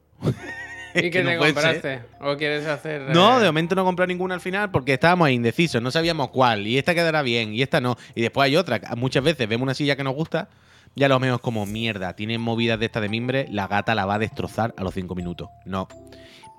[0.96, 1.54] ¿Y qué no te ser.
[1.54, 2.02] compraste?
[2.20, 3.02] ¿O quieres hacer.?
[3.14, 6.30] No, eh, de momento no he comprado ninguna al final porque estábamos indecisos, no sabíamos
[6.30, 6.68] cuál.
[6.68, 7.96] Y esta quedará bien, y esta no.
[8.16, 8.82] Y después hay otra.
[8.98, 10.50] Muchas veces vemos una silla que nos gusta,
[10.96, 12.16] ya lo vemos como mierda.
[12.16, 15.16] Tiene movidas de esta de mimbre, la gata la va a destrozar a los cinco
[15.16, 15.50] minutos.
[15.66, 15.88] No.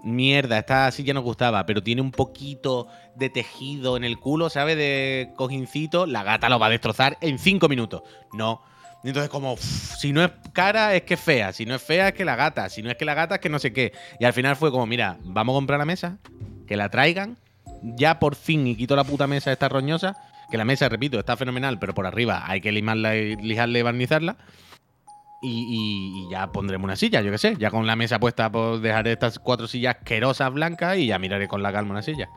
[0.03, 4.77] Mierda, esta silla nos gustaba, pero tiene un poquito de tejido en el culo, ¿sabes?
[4.77, 8.03] De cojincito, la gata lo va a destrozar en cinco minutos.
[8.33, 8.61] No.
[9.03, 11.53] Entonces, como, si no es cara, es que fea.
[11.53, 12.69] Si no es fea, es que la gata.
[12.71, 13.93] Si no es que la gata, es que no sé qué.
[14.19, 16.19] Y al final fue como, mira, vamos a comprar la mesa,
[16.67, 17.37] que la traigan,
[17.83, 20.17] ya por fin, y quito la puta mesa esta roñosa,
[20.55, 23.83] Que la mesa, repito, está fenomenal, pero por arriba hay que limarla, y- lijarla y
[23.83, 24.37] barnizarla.
[25.43, 27.57] Y, y- y ya pondremos una silla, yo qué sé.
[27.59, 31.49] Ya con la mesa puesta, pues dejaré estas cuatro sillas asquerosas blancas y ya miraré
[31.49, 32.29] con la calma una silla.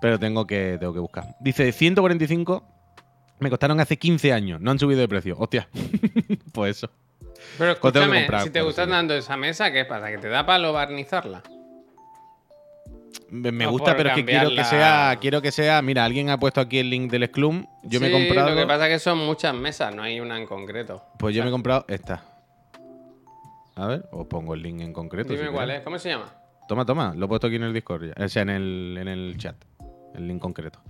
[0.00, 1.24] Pero tengo que, tengo que buscar.
[1.40, 2.64] Dice 145.
[3.40, 4.60] Me costaron hace 15 años.
[4.60, 5.34] No han subido de precio.
[5.36, 5.68] Hostia.
[6.54, 6.90] pues eso.
[7.58, 10.08] Pero Pues escúchame, comprar si te gusta tanto esa mesa, ¿qué pasa?
[10.12, 11.42] ¿Que te da palo barnizarla?
[13.30, 15.16] Me, gusta, pero es que quiero que sea.
[15.20, 15.80] Quiero que sea.
[15.82, 17.64] Mira, alguien ha puesto aquí el link del Sclum.
[17.84, 18.50] Yo me he comprado.
[18.50, 21.04] Lo que pasa es que son muchas mesas, no hay una en concreto.
[21.18, 22.24] Pues yo me he comprado esta.
[23.76, 25.32] A ver, os pongo el link en concreto.
[25.32, 26.34] Dime si cuál es, ¿cómo se llama?
[26.68, 28.24] Toma, toma, lo he puesto aquí en el Discord, ya.
[28.24, 29.56] o sea, en el, en el chat,
[30.14, 30.80] el link concreto.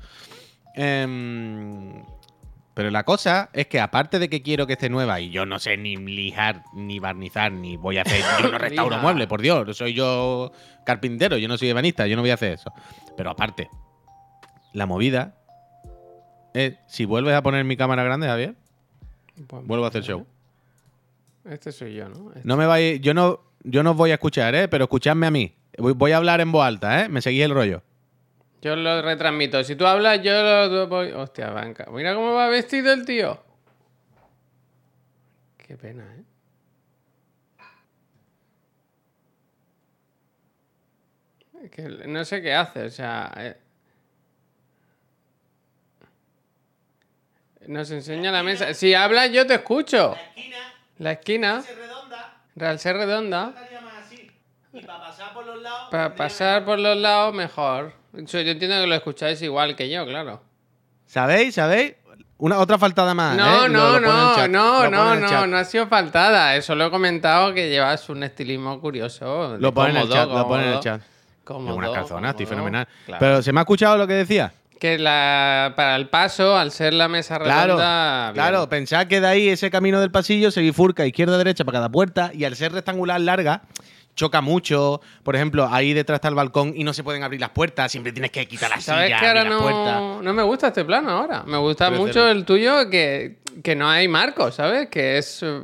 [0.74, 2.02] Em,
[2.80, 5.58] pero la cosa es que aparte de que quiero que esté nueva y yo no
[5.58, 9.76] sé ni lijar, ni barnizar, ni voy a hacer, yo no restauro muebles, por Dios,
[9.76, 10.50] soy yo
[10.86, 12.72] carpintero, yo no soy ebanista, yo no voy a hacer eso.
[13.18, 13.68] Pero aparte,
[14.72, 15.34] la movida
[16.54, 18.54] es, si vuelves a poner mi cámara grande, Javier,
[19.46, 20.26] Pues vuelvo a hacer show.
[21.44, 22.30] Este soy yo, ¿no?
[22.30, 22.48] Este.
[22.48, 24.68] No me vais, yo no, yo no os voy a escuchar, ¿eh?
[24.68, 25.54] Pero escuchadme a mí.
[25.76, 27.10] Voy a hablar en voz alta, ¿eh?
[27.10, 27.82] Me seguís el rollo.
[28.62, 29.64] Yo lo retransmito.
[29.64, 30.32] Si tú hablas, yo
[30.68, 31.12] lo voy.
[31.12, 31.86] Hostia, banca.
[31.90, 33.42] Mira cómo va vestido el tío.
[35.56, 36.24] Qué pena, ¿eh?
[41.64, 43.32] Es que no sé qué hace, o sea.
[43.36, 43.56] eh.
[47.66, 48.72] Nos enseña la mesa.
[48.74, 50.16] Si hablas, yo te escucho.
[50.98, 53.54] La esquina, al ser redonda,
[54.72, 55.90] Y para pasar por los lados.
[55.90, 57.99] para pasar por los lados, mejor.
[58.12, 60.42] Yo entiendo que lo escucháis igual que yo, claro.
[61.06, 61.54] ¿Sabéis?
[61.54, 61.94] ¿Sabéis?
[62.38, 63.36] Una otra faltada más.
[63.36, 63.68] No, ¿eh?
[63.68, 66.56] no, Lo- lo no, no, no, no, no ha sido faltada.
[66.56, 69.56] Eso lo he comentado que llevas un estilismo curioso.
[69.58, 71.02] Lo pone en el cómodo, chat, lo pone en el cómodo, chat.
[71.44, 72.56] cómodo, unas calzonas, estoy cómodo.
[72.64, 72.88] fenomenal.
[73.04, 73.18] Claro.
[73.20, 74.52] Pero ¿se me ha escuchado lo que decía?
[74.80, 78.32] Que la, para el paso, al ser la mesa Claro, redonda.
[78.32, 78.34] bien.
[78.34, 78.68] claro.
[78.70, 82.44] Pensad que de ahí ese camino del pasillo se bifurca izquierda-derecha para cada puerta y
[82.44, 83.60] al ser rectangular larga
[84.14, 85.00] choca mucho.
[85.22, 87.90] Por ejemplo, ahí detrás está el balcón y no se pueden abrir las puertas.
[87.90, 90.84] Siempre tienes que quitar la ¿Sabes silla, que ahora las no, no me gusta este
[90.84, 91.42] plano ahora?
[91.46, 94.88] Me gusta Pero mucho el tuyo que, que no hay marco, ¿sabes?
[94.88, 95.42] Que es.
[95.42, 95.62] eh,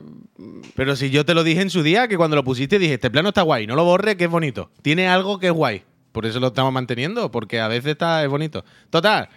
[0.74, 3.10] Pero si yo te lo dije en su día, que cuando lo pusiste dije, este
[3.10, 4.70] plano está guay, no lo borres, que es bonito.
[4.82, 5.82] Tiene algo que es guay.
[6.12, 8.64] Por eso lo estamos manteniendo, porque a veces está, es bonito.
[8.88, 9.28] Total,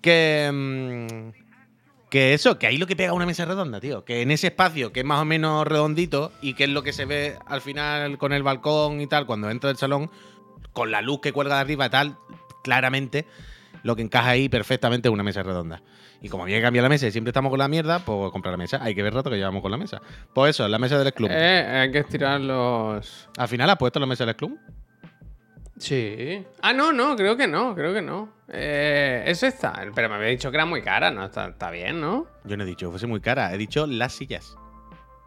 [0.00, 0.48] que...
[0.52, 1.47] mm,
[2.10, 4.04] que eso, que ahí lo que pega una mesa redonda, tío.
[4.04, 6.92] Que en ese espacio, que es más o menos redondito, y que es lo que
[6.92, 10.10] se ve al final con el balcón y tal, cuando entra el salón,
[10.72, 12.16] con la luz que cuelga de arriba y tal,
[12.62, 13.26] claramente,
[13.82, 15.82] lo que encaja ahí perfectamente es una mesa redonda.
[16.20, 18.52] Y como había que cambiar la mesa y siempre estamos con la mierda, pues comprar
[18.52, 18.80] la mesa.
[18.82, 20.00] Hay que ver rato que llevamos con la mesa.
[20.34, 21.30] Pues eso, la mesa del club.
[21.32, 23.28] eh, hay que estirar los.
[23.36, 24.58] ¿Al final has puesto la mesa del club?
[25.78, 26.44] Sí.
[26.60, 28.30] Ah, no, no, creo que no, creo que no.
[28.48, 29.72] Eh, es esta.
[29.94, 31.24] Pero me había dicho que era muy cara, ¿no?
[31.24, 32.26] Está, está bien, ¿no?
[32.44, 34.56] Yo no he dicho que fuese muy cara, he dicho las sillas.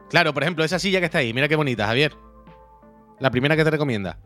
[0.09, 2.13] Claro, por ejemplo, esa silla que está ahí, mira qué bonita, Javier.
[3.19, 4.17] La primera que te recomienda.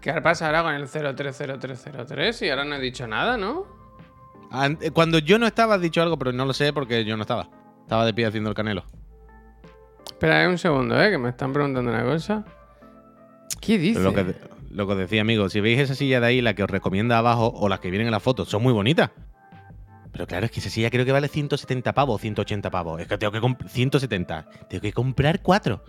[0.00, 2.42] ¿Qué pasa ahora con el 030303?
[2.42, 3.66] Y ahora no he dicho nada, ¿no?
[4.80, 7.22] Eh, Cuando yo no estaba, has dicho algo, pero no lo sé porque yo no
[7.22, 7.48] estaba.
[7.82, 8.84] Estaba de pie haciendo el canelo.
[10.04, 11.10] Espera eh, un segundo, ¿eh?
[11.10, 12.44] Que me están preguntando una cosa.
[13.60, 14.00] ¿Qué dice?
[14.00, 14.34] Pero lo que,
[14.70, 17.18] lo que os decía, amigo, si veis esa silla de ahí, la que os recomienda
[17.18, 19.10] abajo, o las que vienen en la foto, son muy bonitas.
[20.12, 23.00] Pero claro, es que esa silla creo que vale 170 pavos, 180 pavos.
[23.00, 24.48] Es que tengo que comprar 170.
[24.70, 25.84] Tengo que comprar cuatro.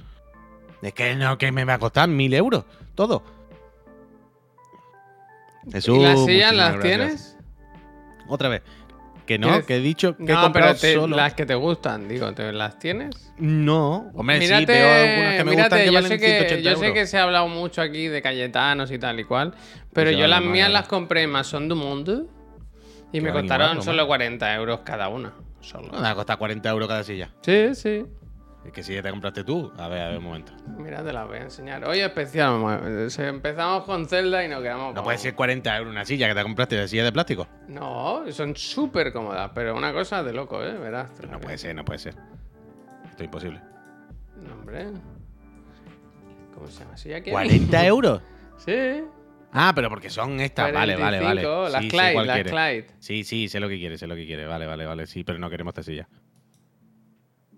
[0.82, 2.66] Es que no, que me va a costar mil euros.
[2.94, 3.24] Todo.
[5.72, 6.98] Jesús, ¿Y las sillas las gracias.
[6.98, 7.38] tienes?
[8.28, 8.64] Otra vez.
[9.28, 11.16] Que no, ¿Quieres- que he dicho que he No, comprado pero te- solo.
[11.18, 13.34] las que te gustan, digo, ¿te las tienes?
[13.38, 16.62] No, hombre, sí, veo algunas que me mírate, gustan que yo, valen sé que, 180
[16.72, 16.94] yo sé euros.
[17.00, 19.54] que se ha hablado mucho aquí de Cayetanos y tal y cual,
[19.94, 22.24] pero se yo las más, mías las compré en Mason du Monde
[23.12, 23.84] y me valen costaron igual, ¿no?
[23.84, 25.34] solo 40 euros cada una.
[25.60, 25.88] Solo.
[25.90, 27.30] No, me va a costar 40 euros cada silla.
[27.42, 28.06] Sí, sí.
[28.68, 29.72] Es que si ya te compraste tú.
[29.78, 30.52] A ver, a ver, un momento.
[30.78, 31.86] Mira, te las voy a enseñar.
[31.86, 32.62] Hoy especial,
[33.18, 35.04] empezamos con Zelda y nos quedamos No con...
[35.06, 37.48] puede ser 40 euros una silla que te compraste de silla de plástico.
[37.70, 40.74] No, son súper cómodas, pero una cosa de loco, ¿eh?
[40.78, 41.12] Verás.
[41.22, 42.16] la No puede ser, no puede ser.
[43.10, 43.62] Esto es imposible.
[44.36, 44.88] No, hombre.
[46.54, 46.98] ¿Cómo se llama?
[46.98, 47.32] ¿Sí, aquí?
[47.32, 48.22] ¿40 euros?
[48.58, 49.02] Sí.
[49.54, 50.74] Ah, pero porque son estas.
[50.74, 51.42] Vale, vale, vale.
[51.42, 52.44] 45, Las Sí, Clyde, las.
[52.44, 52.88] Clyde.
[53.00, 54.46] Sí, sí, sé lo que quiere, sé lo que quiere.
[54.46, 55.08] Vale, vale, vale.
[55.08, 56.10] Sí, pero no queremos esta silla.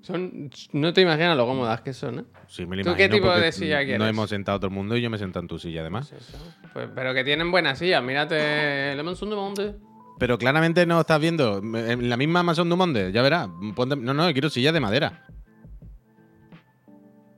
[0.01, 2.23] Son, no te imaginas lo cómodas que son, ¿eh?
[2.47, 4.09] Sí, me lo ¿Tú qué tipo de silla No quieres?
[4.09, 6.09] hemos sentado todo el mundo y yo me sentado en tu silla, además.
[6.09, 6.35] Pues.
[6.73, 8.01] Pues- pero que tienen buenas sillas.
[8.03, 9.75] Mírate Le Maison du Monde.
[10.17, 11.57] Pero claramente no estás viendo.
[11.59, 13.49] En la misma Amazon du Monde, ya verás.
[13.75, 15.25] Ponte- No, no, quiero silla de madera.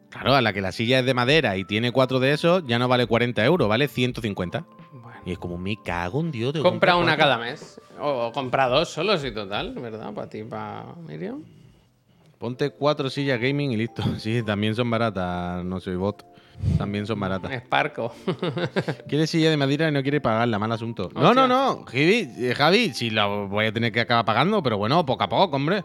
[0.10, 2.78] Claro, a la que la silla es de madera y tiene cuatro de esos, ya
[2.78, 4.66] no vale 40 euros, vale 150.
[4.92, 5.20] Bueno.
[5.26, 6.54] Y es como, me cago en Dios.
[6.62, 7.80] Compra una cada mes.
[8.00, 10.14] O compra dos solo, si total, ¿verdad?
[10.14, 11.44] Para ti, para Miriam.
[12.42, 14.04] Ponte cuatro sillas gaming y listo.
[14.18, 15.64] Sí, también son baratas.
[15.64, 16.26] No soy bot.
[16.78, 17.52] También son baratas.
[17.52, 18.14] Esparco.
[19.08, 21.10] Quiere silla de madera y no quiere pagarla, mal asunto.
[21.16, 21.48] No, Hostia.
[21.48, 25.06] no, no, Javi, eh, Javi, sí lo voy a tener que acabar pagando, pero bueno,
[25.06, 25.84] poco a poco, hombre.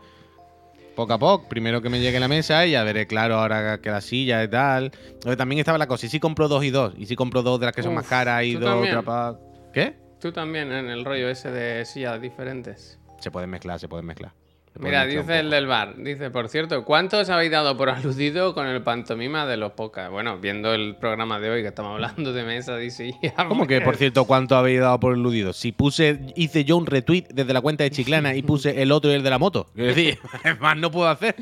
[0.94, 1.46] Poco a poco.
[1.48, 4.48] Primero que me llegue la mesa y ya veré claro ahora que la silla y
[4.48, 4.92] tal.
[5.22, 7.60] Pero también estaba la cosa, y si compro dos y dos, y si compro dos
[7.60, 8.96] de las que son más caras y dos también.
[8.96, 9.38] otra pa-
[9.74, 9.94] ¿Qué?
[10.20, 12.98] Tú también en el rollo ese de sillas diferentes.
[13.20, 14.32] Se pueden mezclar, se pueden mezclar.
[14.76, 15.94] Pueden Mira, dice el del bar.
[15.96, 20.10] Dice, por cierto, ¿cuántos habéis dado por aludido con el pantomima de los podcasts?
[20.10, 23.32] Bueno, viendo el programa de hoy que estamos hablando de mesa y sillas.
[23.48, 25.52] ¿Cómo que, por cierto, cuánto habéis dado por eludido?
[25.52, 29.10] Si puse, hice yo un retweet desde la cuenta de Chiclana y puse el otro
[29.10, 29.68] y el de la moto.
[29.74, 30.18] Quiero decir,
[30.60, 31.34] más no puedo hacer.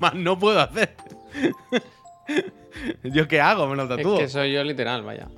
[0.00, 0.94] más no puedo hacer.
[3.02, 3.66] ¿Yo qué hago?
[3.66, 4.18] Me lo Es tatúo.
[4.18, 5.28] que soy yo literal, vaya.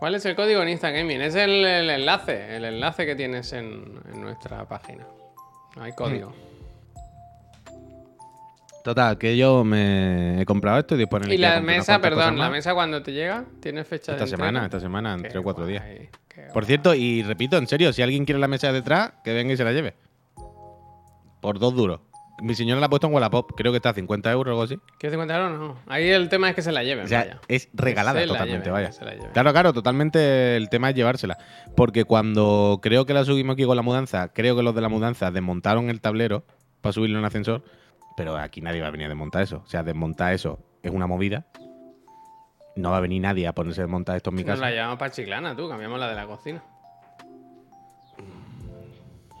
[0.00, 1.20] ¿Cuál es el código en Insta Gaming?
[1.20, 5.06] Es el, el enlace, el enlace que tienes en, en nuestra página.
[5.76, 6.32] No hay código.
[8.82, 12.38] Total, que yo me he comprado esto y después en el Y la mesa, perdón,
[12.38, 15.40] la mesa cuando te llega, ¿tiene fecha Esta de semana, esta semana, en Qué tres
[15.40, 15.84] o cuatro días.
[15.84, 19.12] guay, qué Por cierto, y repito, en serio, si alguien quiere la mesa de detrás,
[19.22, 19.92] que venga y se la lleve.
[21.42, 22.00] Por dos duros.
[22.42, 24.62] Mi señora la ha puesto en Wallapop, creo que está a 50 euros o algo
[24.62, 24.78] así.
[24.98, 25.58] ¿Quieres 50 euros?
[25.58, 25.76] No.
[25.86, 27.40] Ahí el tema es que se la lleven, O sea, vaya.
[27.48, 28.86] es regalada totalmente, lleven, vaya.
[28.88, 29.30] que se la lleven.
[29.32, 31.36] Claro, claro, totalmente el tema es llevársela.
[31.76, 34.88] Porque cuando creo que la subimos aquí con la mudanza, creo que los de la
[34.88, 36.44] mudanza desmontaron el tablero
[36.80, 37.62] para subirlo en ascensor,
[38.16, 39.62] pero aquí nadie va a venir a desmontar eso.
[39.64, 41.46] O sea, desmontar eso es una movida.
[42.76, 44.62] No va a venir nadie a ponerse a desmontar esto en mi Nos casa.
[44.62, 46.62] la llevamos para Chiclana, tú, cambiamos la de la cocina.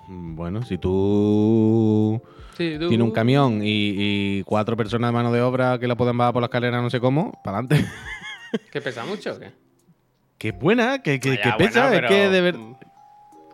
[0.08, 2.20] Mm, Bueno, si tú
[2.68, 6.32] Tienes un camión y, y cuatro personas de mano de obra que la pueden bajar
[6.32, 7.88] por la escalera no sé cómo, para adelante.
[8.72, 9.52] ¿Que pesa mucho o qué?
[10.40, 12.56] que buena, que, que, ya, que pesa, es que de ver...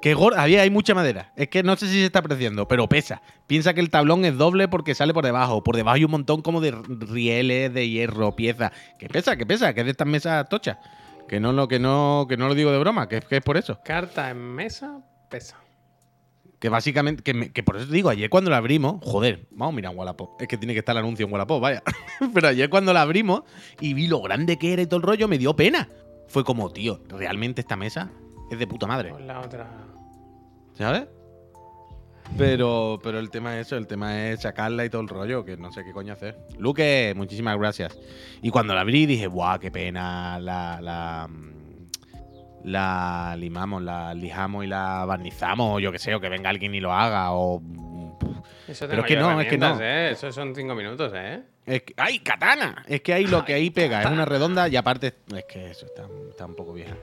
[0.01, 1.33] Que gorda, había, hay mucha madera.
[1.35, 3.23] Es que no sé si se está apreciando, pero pesa.
[3.49, 5.65] Piensa que el tablón es doble porque sale por debajo.
[5.65, 8.71] Por debajo hay un montón como de rieles, de hierro, piezas.
[9.01, 10.77] Que pesa, que pesa, que es de estas mesas tochas.
[11.27, 13.57] Que no lo, que no, que no lo digo de broma, que, que es por
[13.57, 13.81] eso.
[13.85, 15.57] Carta en mesa, pesa.
[16.59, 19.75] Que básicamente, que, me- que por eso te digo, ayer cuando la abrimos, joder, vamos
[19.75, 20.41] a mirar en Wallapop.
[20.41, 21.83] Es que tiene que estar el anuncio en Wallapop, vaya.
[22.35, 23.43] Pero ayer cuando la abrimos
[23.81, 25.89] y vi lo grande que era y todo el rollo, me dio pena.
[26.29, 28.11] Fue como, tío, realmente esta mesa
[28.51, 29.11] es de puta madre.
[29.11, 29.69] Pues la otra.
[30.75, 31.07] ¿Sabes?
[32.37, 35.57] Pero, pero el tema es eso, el tema es sacarla y todo el rollo, que
[35.57, 36.37] no sé qué coño hacer.
[36.59, 37.97] Luque, muchísimas gracias.
[38.43, 40.39] Y cuando la abrí dije, ¡buah, qué pena!
[40.41, 41.56] La, la, mm,
[42.67, 46.75] la limamos, la lijamos y la barnizamos, o yo qué sé, o que venga alguien
[46.75, 47.63] y lo haga, o...
[48.67, 49.81] Eso Pero es que no, es que no.
[49.81, 50.11] ¿eh?
[50.11, 51.43] Eso son cinco minutos, ¿eh?
[51.65, 52.85] Es que, ¡Ay, katana!
[52.89, 55.87] Es que ahí lo que ahí pega es una redonda y aparte es que eso
[55.87, 56.97] está, está un poco vieja.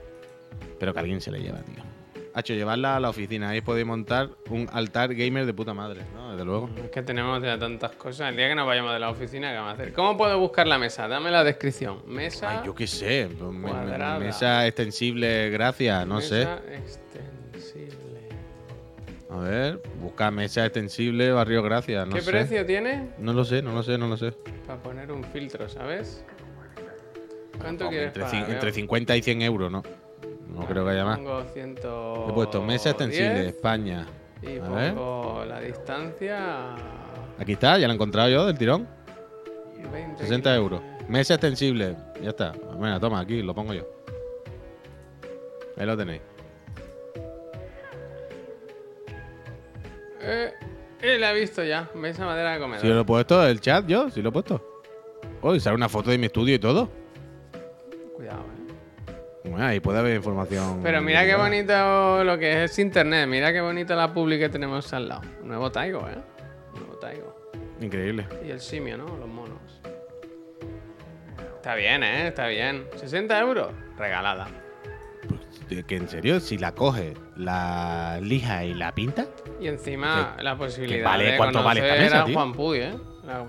[0.78, 1.82] Pero que alguien se le lleva, tío.
[2.36, 3.50] Hacho, llevarla a la oficina.
[3.50, 6.32] Ahí podéis montar un altar gamer de puta madre, ¿no?
[6.32, 6.68] Desde luego.
[6.82, 8.30] Es que tenemos ya tantas cosas.
[8.30, 9.92] El día que nos vayamos de la oficina, ¿qué vamos a hacer?
[9.92, 11.06] ¿Cómo puedo buscar la mesa?
[11.06, 12.02] Dame la descripción.
[12.06, 12.58] Mesa.
[12.58, 13.28] Ay, yo qué sé.
[13.38, 14.18] pues, me- me- cuadrada.
[14.18, 16.38] mesa extensible, gracias, no sé.
[16.40, 18.28] mesa extensible.
[19.30, 22.30] A ver, busca mesa extensible, barrio gracias, no ¿Qué sé.
[22.32, 23.10] precio tiene?
[23.18, 24.32] No lo sé, no lo sé, no lo sé.
[24.66, 26.24] Para poner un filtro, ¿sabes?
[27.60, 28.50] ¿Cuánto quieres entre, pagar?
[28.50, 29.82] entre 50 y 100 euros, ¿no?
[30.54, 31.18] No creo que haya más.
[31.18, 31.78] Pongo 100.
[32.28, 34.06] He puesto mesa extensible, España.
[34.42, 34.94] Y A ver.
[34.94, 36.74] pongo la distancia.
[37.38, 38.86] Aquí está, ya lo he encontrado yo del tirón.
[39.92, 40.80] 20 60 euros.
[41.08, 41.96] Mesa extensible.
[42.22, 42.52] Ya está.
[42.78, 43.86] Venga, toma, aquí lo pongo yo.
[45.76, 46.22] Ahí lo tenéis.
[50.20, 50.52] Eh,
[51.02, 51.90] eh, la he visto ya.
[51.94, 52.80] Mesa madera de comedor.
[52.80, 54.60] Si lo he puesto, el chat yo, si lo he puesto.
[55.42, 56.88] Uy, sale una foto de mi estudio y todo.
[58.16, 58.53] Cuidado, eh.
[59.44, 60.80] Bueno, ahí puede haber información.
[60.82, 63.28] Pero mira qué bonito lo que es internet.
[63.28, 65.22] Mira qué bonita la publi que tenemos al lado.
[65.42, 66.16] Nuevo Taigo, ¿eh?
[66.78, 67.52] Nuevo Taigo.
[67.80, 68.26] Increíble.
[68.46, 69.04] Y el simio, ¿no?
[69.18, 69.58] Los monos.
[71.56, 72.28] Está bien, ¿eh?
[72.28, 72.84] Está bien.
[72.96, 73.68] 60 euros.
[73.98, 74.46] Regalada.
[75.28, 79.26] Pues, que en serio, si la coge, la lija y la pinta.
[79.60, 82.34] Y encima la posibilidad vale- de cuánto vale esta mesa, a tío?
[82.34, 82.94] Juan Puy, ¿eh?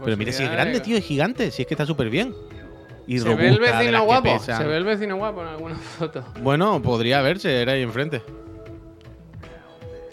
[0.04, 1.52] Pero mira si es grande, de- tío, es gigante.
[1.52, 2.34] Si es que está súper bien.
[3.08, 4.40] Y Se ve el vecino las guapo.
[4.40, 6.24] Se ve el vecino guapo en alguna foto.
[6.42, 8.22] Bueno, podría verse, era ahí enfrente.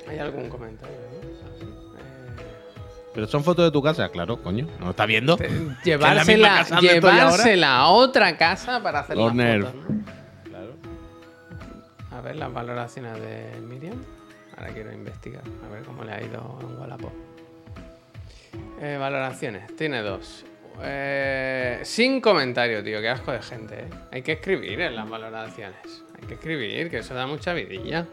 [0.08, 0.94] ¿Hay algún comentario?
[0.94, 1.00] Eh,
[3.14, 4.66] Pero son fotos de tu casa, claro, coño.
[4.78, 5.36] ¿No lo está viendo?
[5.36, 9.62] te- Que es Llevársela, llevársela a otra casa para hacer las Corner.
[9.64, 10.02] fotos, ¿no?
[12.16, 13.96] A ver las valoraciones de Miriam.
[14.56, 15.42] Ahora quiero investigar.
[15.66, 17.12] A ver cómo le ha ido en Wallapop.
[18.82, 19.74] Eh, valoraciones.
[19.76, 20.44] Tiene dos.
[20.80, 23.00] Eh, sin comentario, tío.
[23.00, 23.88] Qué asco de gente, ¿eh?
[24.10, 26.04] Hay que escribir en las valoraciones.
[26.20, 28.06] Hay que escribir, que eso da mucha vidilla.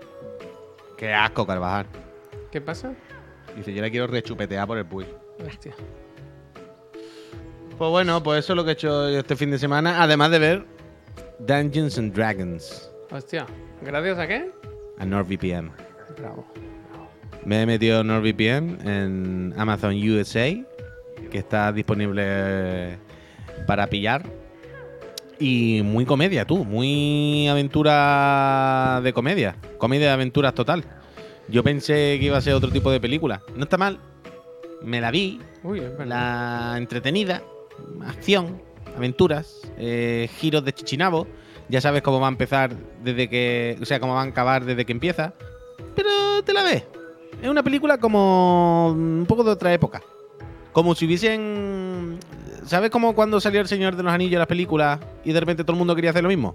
[0.98, 1.86] Qué asco, Carvajal.
[2.52, 2.93] ¿Qué pasa?
[3.56, 5.06] Dice, yo le quiero rechupetear por el puy.
[5.45, 5.74] Hostia.
[7.78, 10.32] Pues bueno, pues eso es lo que he hecho yo este fin de semana, además
[10.32, 10.65] de ver
[11.39, 13.45] Dungeons and Dragons Hostia.
[13.82, 14.52] ¿Gracias a qué?
[15.00, 15.72] a NordVPN.
[16.17, 16.45] Bravo.
[17.45, 20.54] Me he metido NordVPN en Amazon USA,
[21.30, 22.98] que está disponible
[23.65, 24.24] para pillar.
[25.39, 29.56] Y muy comedia, tú, muy aventura de comedia.
[29.78, 30.84] Comedia de aventuras total.
[31.48, 33.42] Yo pensé que iba a ser otro tipo de película.
[33.56, 34.00] No está mal.
[34.82, 37.42] Me la vi, Uy, la entretenida,
[38.06, 38.62] acción,
[38.96, 41.28] aventuras, eh, giros de chichinabo.
[41.68, 42.72] Ya sabes cómo va a empezar
[43.04, 43.78] desde que.
[43.82, 45.34] O sea, cómo va a acabar desde que empieza.
[45.96, 46.84] Pero te la ves.
[47.42, 48.92] Es una película como.
[48.92, 50.02] un poco de otra época.
[50.71, 52.19] Como si hubiesen.
[52.65, 55.73] ¿Sabes cómo cuando salió El Señor de los Anillos las películas y de repente todo
[55.73, 56.53] el mundo quería hacer lo mismo?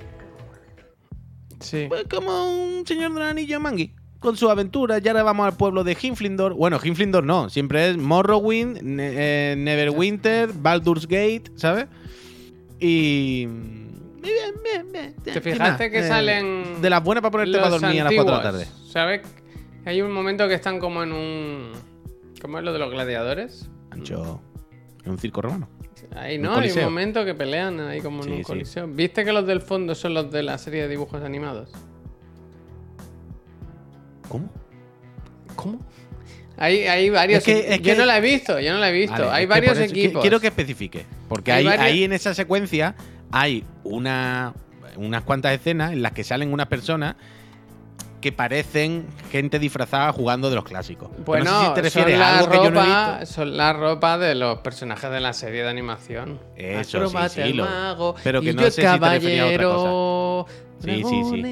[1.60, 1.86] Sí.
[1.88, 3.94] Pues como un Señor de los Anillos Mangui.
[4.20, 6.54] Con sus aventuras, y ahora vamos al pueblo de Hinflindor.
[6.54, 9.12] Bueno, Hinflindor no, siempre es Morrowind, Ne-
[9.52, 11.86] eh, Neverwinter, Baldur's Gate, ¿sabes?
[12.80, 13.42] Y.
[13.42, 13.46] y
[14.22, 15.14] bien, bien, bien.
[15.22, 18.14] ¿Te ¿Qué fijaste que Eh, salen De las buenas para ponerte para dormir a las
[18.14, 18.66] 4 de la tarde.
[18.88, 19.20] ¿Sabes?
[19.84, 21.72] Hay un momento que están como en un.
[22.40, 23.68] ¿Cómo es lo de los gladiadores?
[23.94, 24.40] Ancho.
[25.04, 25.68] En un circo romano.
[26.16, 28.42] Ahí no, hay un momento que pelean ahí como en Sí, un sí.
[28.44, 28.86] coliseo.
[28.88, 31.70] ¿Viste que los del fondo son los de la serie de dibujos animados?
[34.28, 34.48] ¿Cómo?
[35.56, 35.78] ¿Cómo?
[36.56, 37.38] Hay, hay varios.
[37.38, 39.12] Es que- es yo que- no la he visto, yo no la he visto.
[39.12, 40.22] Vale, hay varios eso- equipos.
[40.22, 41.04] Quiero que especifique.
[41.28, 42.94] Porque Hay varios- ahí en esa secuencia
[43.32, 44.54] hay una,
[44.96, 47.16] unas cuantas escenas en las que salen unas personas
[48.24, 51.10] que parecen gente disfrazada jugando de los clásicos.
[51.26, 53.18] Bueno, no sé si te refieres son, a la algo que yo no he ropa,
[53.18, 53.34] visto.
[53.34, 56.40] son la ropa de los personajes de la serie de animación.
[56.56, 58.94] Eso, Acróbata, sí, sí, lo- mago, pero que y no yo sé si te a
[58.94, 60.46] otra caballero,
[60.78, 61.42] Sí, sí.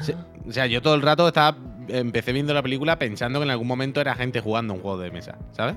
[0.00, 0.14] Sí,
[0.48, 1.56] O sea, yo todo el rato estaba
[1.88, 5.10] empecé viendo la película pensando que en algún momento era gente jugando un juego de
[5.10, 5.74] mesa, ¿sabes?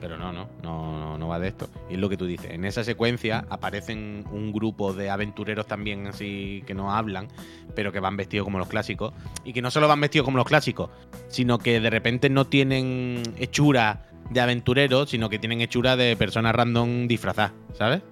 [0.00, 1.68] Pero no, no, no, no, va de esto.
[1.90, 2.50] Y es lo que tú dices.
[2.50, 7.28] En esa secuencia aparecen un grupo de aventureros también así que no hablan,
[7.74, 9.12] pero que van vestidos como los clásicos.
[9.44, 10.90] Y que no solo van vestidos como los clásicos,
[11.28, 16.54] sino que de repente no tienen hechura de aventureros, sino que tienen hechura de personas
[16.54, 18.02] random disfrazadas, ¿sabes?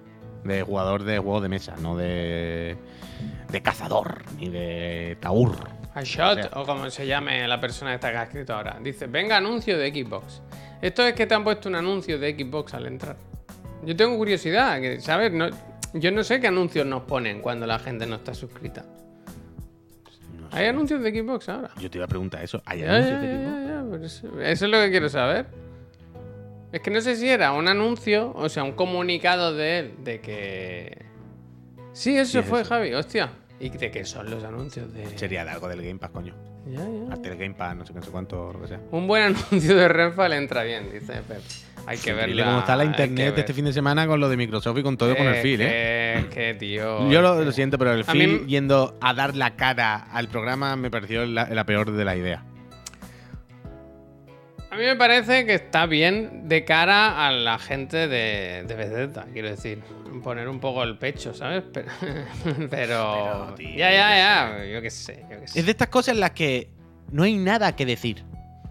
[0.43, 2.77] De jugador de juego de mesa, no de,
[3.49, 5.55] de cazador, ni de taur.
[5.93, 6.51] A shot, O sea.
[6.53, 8.77] o como se llame la persona esta que ha escrito ahora.
[8.83, 10.41] Dice, venga, anuncio de Xbox.
[10.81, 13.15] Esto es que te han puesto un anuncio de Xbox al entrar.
[13.83, 15.31] Yo tengo curiosidad, ¿sabes?
[15.31, 15.49] No,
[15.93, 18.85] yo no sé qué anuncios nos ponen cuando la gente no está suscrita.
[20.39, 20.57] No sé.
[20.57, 21.71] ¿Hay anuncios de Xbox ahora?
[21.79, 22.61] Yo te iba a preguntar eso.
[22.65, 25.45] ¿Hay Ya, anuncios ya, de ya, pero eso, eso es lo que quiero saber.
[26.71, 30.19] Es que no sé si era un anuncio, o sea, un comunicado de él, de
[30.19, 31.05] que...
[31.93, 32.69] Sí, eso Sí, fue, eso.
[32.69, 33.29] Javi, hostia.
[33.59, 35.17] ¿Y de qué son los anuncios de...?
[35.17, 36.35] Sería de algo del Game Pass, coño.
[36.69, 37.53] Ya, ya.
[37.57, 38.79] Pass, no sé, qué, no sé cuánto, lo que sea.
[38.91, 41.41] Un buen anuncio de Renfa le entra bien, dice Pep.
[41.85, 42.45] Hay que verla.
[42.45, 45.15] cómo está la internet este fin de semana con lo de Microsoft y con todo
[45.15, 46.25] con el Eh, feel, ¿eh?
[46.29, 47.09] Que, que, tío.
[47.09, 50.91] Yo lo, siento, pero el mí m- yendo a dar la cara al programa me
[50.91, 52.43] pareció la, la peor de la idea.
[54.77, 59.25] A mí me parece que está bien de cara a la gente de, de Bethesda,
[59.33, 59.79] quiero decir.
[60.23, 61.63] Poner un poco el pecho, ¿sabes?
[61.73, 61.87] Pero.
[62.43, 64.15] pero- Pero, tío, ya, ya,
[64.59, 64.65] ya.
[64.65, 65.59] Yo qué sé, yo qué sé.
[65.61, 66.69] Es de estas cosas en las que
[67.11, 68.23] no hay nada que decir.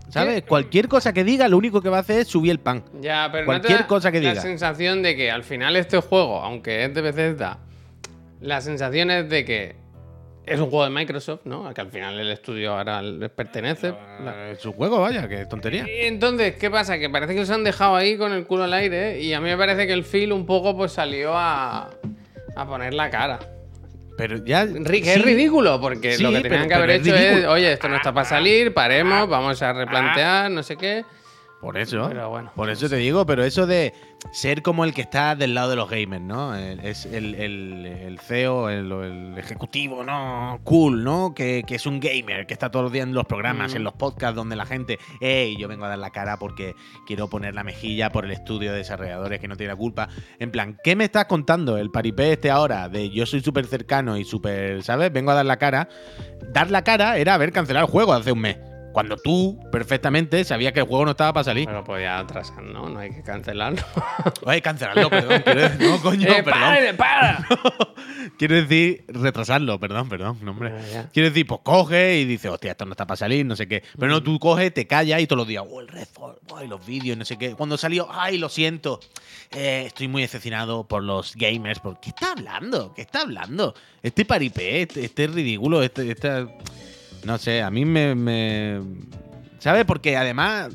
[0.09, 0.43] ¿Sabes?
[0.43, 0.43] ¿Qué?
[0.49, 2.85] Cualquier cosa que diga, lo único que va a hacer es subir el pan.
[3.01, 4.43] Ya, pero Cualquier no te da cosa que la diga.
[4.43, 7.59] sensación de que al final este juego, aunque es de Bethesda,
[8.41, 9.75] la sensación es de que
[10.47, 11.73] es un juego de Microsoft, ¿no?
[11.75, 13.89] Que al final el estudio ahora les pertenece.
[14.21, 15.85] Eh, Su juego, vaya, qué tontería.
[15.89, 16.99] Y entonces, ¿qué pasa?
[16.99, 19.49] Que parece que os han dejado ahí con el culo al aire y a mí
[19.51, 21.91] me parece que el Phil un poco pues salió a,
[22.57, 23.39] a poner la cara.
[24.17, 24.65] Pero ya.
[24.65, 27.15] Ri- que sí, es ridículo, porque Sí, lo que pero- tenían que haber es hecho
[27.17, 31.05] es, oye, esto no está para salir, paremos, vamos a replantear, no sé qué.
[31.61, 32.07] Por eso.
[32.09, 32.53] Pero bueno.
[32.55, 33.95] Por eso te digo, pero eso de
[34.31, 36.55] ser como el que está del lado de los gamers, ¿no?
[36.55, 40.61] Es el, el- el CEO, el, el ejecutivo, ¿no?
[40.65, 41.33] Cool, ¿no?
[41.35, 43.77] Que, que es un gamer, que está todos los días en los programas, Mm.
[43.77, 46.75] en los podcasts, donde la gente, hey, yo vengo a dar la cara porque
[47.07, 50.09] quiero poner la mejilla por el estudio de desarrolladores que no tiene la culpa.
[50.39, 51.79] En plan, ¿qué me estás contando?
[51.79, 55.11] El paripé este ahora de yo soy súper cercano y súper, ¿sabes?
[55.13, 55.89] Vengo a dar la cara.
[56.53, 58.57] Dar la cara era haber cancelado el juego hace un mes.
[58.97, 61.67] Cuando tú perfectamente sabías que el juego no estaba para salir.
[61.67, 62.89] Pero podía atrasar, ¿no?
[62.89, 63.83] No hay que cancelarlo.
[64.47, 65.43] Oye, cancelarlo, perdón.
[65.45, 66.97] decir- no, coño, ¡Eh, perdón.
[66.97, 67.47] para, para!
[68.39, 70.73] Quiero decir, retrasarlo, perdón, perdón, no, hombre.
[71.13, 73.83] Quiero decir, pues coge y dice, hostia, esto no está para salir, no sé qué.
[73.99, 76.85] Pero no, tú coges, te callas y todos los días, oh, el Redfall, ay, los
[76.87, 77.51] vídeos, no sé qué.
[77.55, 79.01] Cuando salió, ay, lo siento.
[79.51, 81.81] eh, estoy muy decepcionado por los gamers.
[81.81, 82.95] ¿Por qué está hablando?
[82.95, 83.75] ¿Qué está hablando?
[84.03, 86.49] Este paripé, este, este es ridículo, este, esta-
[87.27, 88.15] No sé, a mí me.
[88.15, 88.81] me...
[89.59, 89.85] ¿Sabes?
[89.85, 90.69] Porque además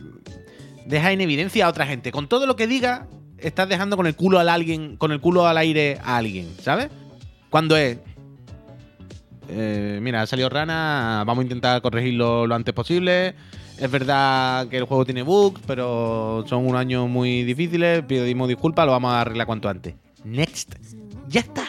[0.85, 2.11] deja en evidencia a otra gente.
[2.11, 5.47] Con todo lo que diga, estás dejando con el culo al alguien, con el culo
[5.47, 6.89] al aire a alguien, ¿sabes?
[7.49, 7.99] Cuando es.
[9.47, 13.33] eh, mira, ha salido rana, vamos a intentar corregirlo lo antes posible.
[13.77, 18.03] Es verdad que el juego tiene bugs, pero son unos años muy difíciles.
[18.03, 19.95] Pedimos disculpas, lo vamos a arreglar cuanto antes.
[20.25, 20.75] Next.
[21.29, 21.63] Ya está.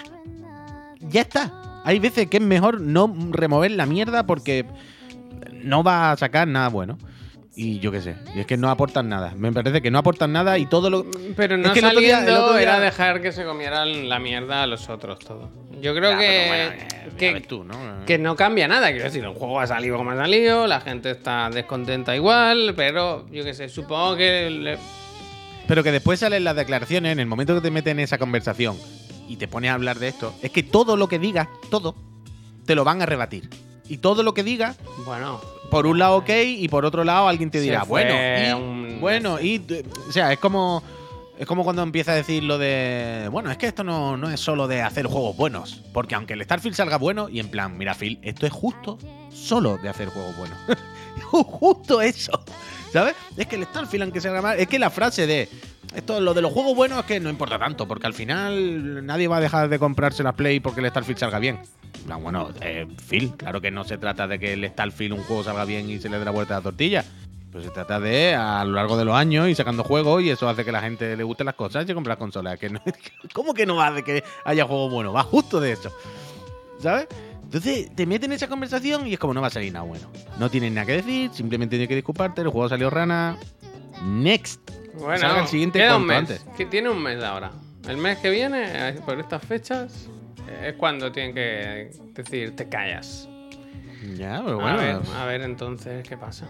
[1.09, 1.72] Ya está.
[1.85, 4.65] Hay veces que es mejor no remover la mierda porque
[5.63, 6.99] no va a sacar nada bueno.
[7.55, 8.15] Y yo qué sé.
[8.35, 9.35] Y es que no aportan nada.
[9.37, 11.05] Me parece que no aportan nada y todo lo.
[11.37, 13.45] Pero no Es que el otro día- saliendo el otro día- era dejar que se
[13.45, 15.51] comieran la mierda a los otros todo.
[15.83, 17.75] Yo creo Ya, que, bueno, eh, que, tú, ¿no?
[18.07, 18.89] que no cambia nada.
[18.91, 23.27] Quiero decir, el juego ha salido como ha salido, la gente está descontenta igual, pero
[23.31, 24.49] yo qué sé, supongo que...
[24.49, 24.79] le-
[25.67, 28.77] Pero que después salen las declaraciones, en el momento que te meten en esa conversación
[29.33, 31.95] y te pones a hablar de esto, es que todo lo que digas, todo,
[32.67, 33.49] te lo van a rebatir.
[33.89, 34.77] Y todo lo que digas,
[35.07, 39.01] Bueno, por un lado ok y por otro lado alguien te dirá, bueno, y, un-
[39.01, 39.61] bueno, y,
[40.09, 40.83] o sea, es como,
[41.39, 44.39] es como cuando empieza a decir lo de, bueno, es que esto no, no es
[44.39, 47.95] solo de hacer juegos buenos, porque aunque el Starfield salga bueno, y en plan, mira
[47.95, 48.99] Phil, esto es justo
[49.33, 50.59] solo de hacer juegos buenos.
[51.31, 52.33] justo eso,
[52.93, 53.15] ¿sabes?
[53.37, 55.49] Es que el Starfield, aunque salga mal, es que la frase de,
[55.95, 59.29] esto, lo de los juegos buenos es que no importa tanto, porque al final nadie
[59.29, 61.59] va a dejar de comprarse la Play porque el Starfield salga bien.
[62.21, 65.65] Bueno, eh, Phil, claro que no se trata de que el Starfield un juego salga
[65.65, 67.05] bien y se le dé la vuelta a la tortilla.
[67.51, 70.49] Pero se trata de a lo largo de los años ir sacando juegos y eso
[70.49, 72.59] hace que la gente le gusten las cosas y compre las consolas.
[72.59, 72.71] Que
[73.35, 75.15] ¿Cómo que no va de que haya juegos buenos?
[75.15, 75.93] Va justo de eso.
[76.81, 77.07] ¿Sabes?
[77.43, 80.11] Entonces te meten en esa conversación y es como no va a salir nada bueno.
[80.39, 83.37] No tienes nada que decir, simplemente tienes que disculparte, el juego salió rana.
[84.03, 84.82] Next.
[84.99, 86.19] Bueno, Salga el siguiente queda un mes.
[86.19, 86.45] antes.
[86.57, 87.53] Que tiene un mes ahora.
[87.89, 90.09] El mes que viene, eh, por estas fechas,
[90.49, 93.29] eh, es cuando tienen que decir te callas.
[94.17, 94.79] Ya, pero bueno.
[94.79, 96.47] a, ver, a ver entonces qué pasa.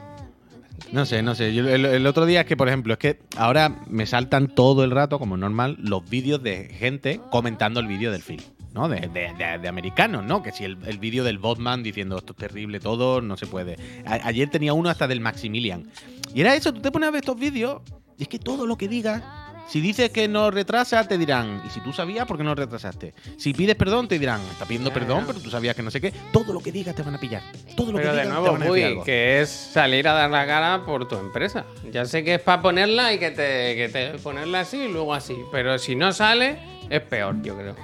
[0.90, 1.54] No sé, no sé.
[1.54, 4.84] Yo el, el otro día es que, por ejemplo, es que ahora me saltan todo
[4.84, 8.42] el rato, como normal, los vídeos de gente comentando el vídeo del film.
[8.74, 8.88] ¿no?
[8.88, 10.42] De, de- de- de americanos, ¿no?
[10.42, 13.76] Que si el, el vídeo del Botman diciendo esto es terrible todo, no se puede.
[14.06, 15.88] A- ayer tenía uno hasta del Maximilian.
[16.34, 17.82] Y era eso, tú te pones a ver estos vídeos
[18.22, 19.20] y es que todo lo que digas,
[19.66, 23.14] si dices que no retrasa, te dirán, y si tú sabías, ¿por qué no retrasaste?
[23.36, 26.12] Si pides perdón, te dirán, está pidiendo perdón, pero tú sabías que no sé qué.
[26.32, 27.42] Todo lo que digas te van a pillar.
[27.76, 30.30] Todo lo Pero que de digas te nuevo, van a que es salir a dar
[30.30, 31.64] la cara por tu empresa.
[31.90, 35.14] Ya sé que es para ponerla y que te, que te ponerla así y luego
[35.14, 35.36] así.
[35.50, 37.74] Pero si no sale, es peor, yo creo.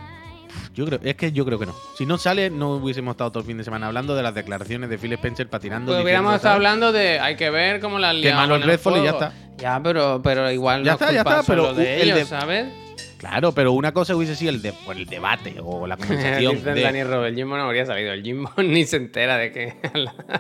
[0.75, 1.75] Yo creo, es que yo creo que no.
[1.97, 4.89] Si no sale, no hubiésemos estado todo el fin de semana hablando de las declaraciones
[4.91, 5.93] de Phil Spencer patinando.
[5.93, 9.05] Pues hubiéramos estado hablando de hay que ver cómo las Que malo el Redfall y
[9.05, 9.33] ya está.
[9.57, 12.19] Ya, pero, pero igual Ya no está, ya culpa está, pero solo de el ellos,
[12.19, 12.67] de- ¿sabes?
[13.19, 16.55] Claro, pero una cosa hubiese sido el, de, el debate o la conversación.
[16.55, 18.13] Dice de- Dani Rob, el Jimbo no habría salido.
[18.13, 19.77] El Jimbo ni se entera de que...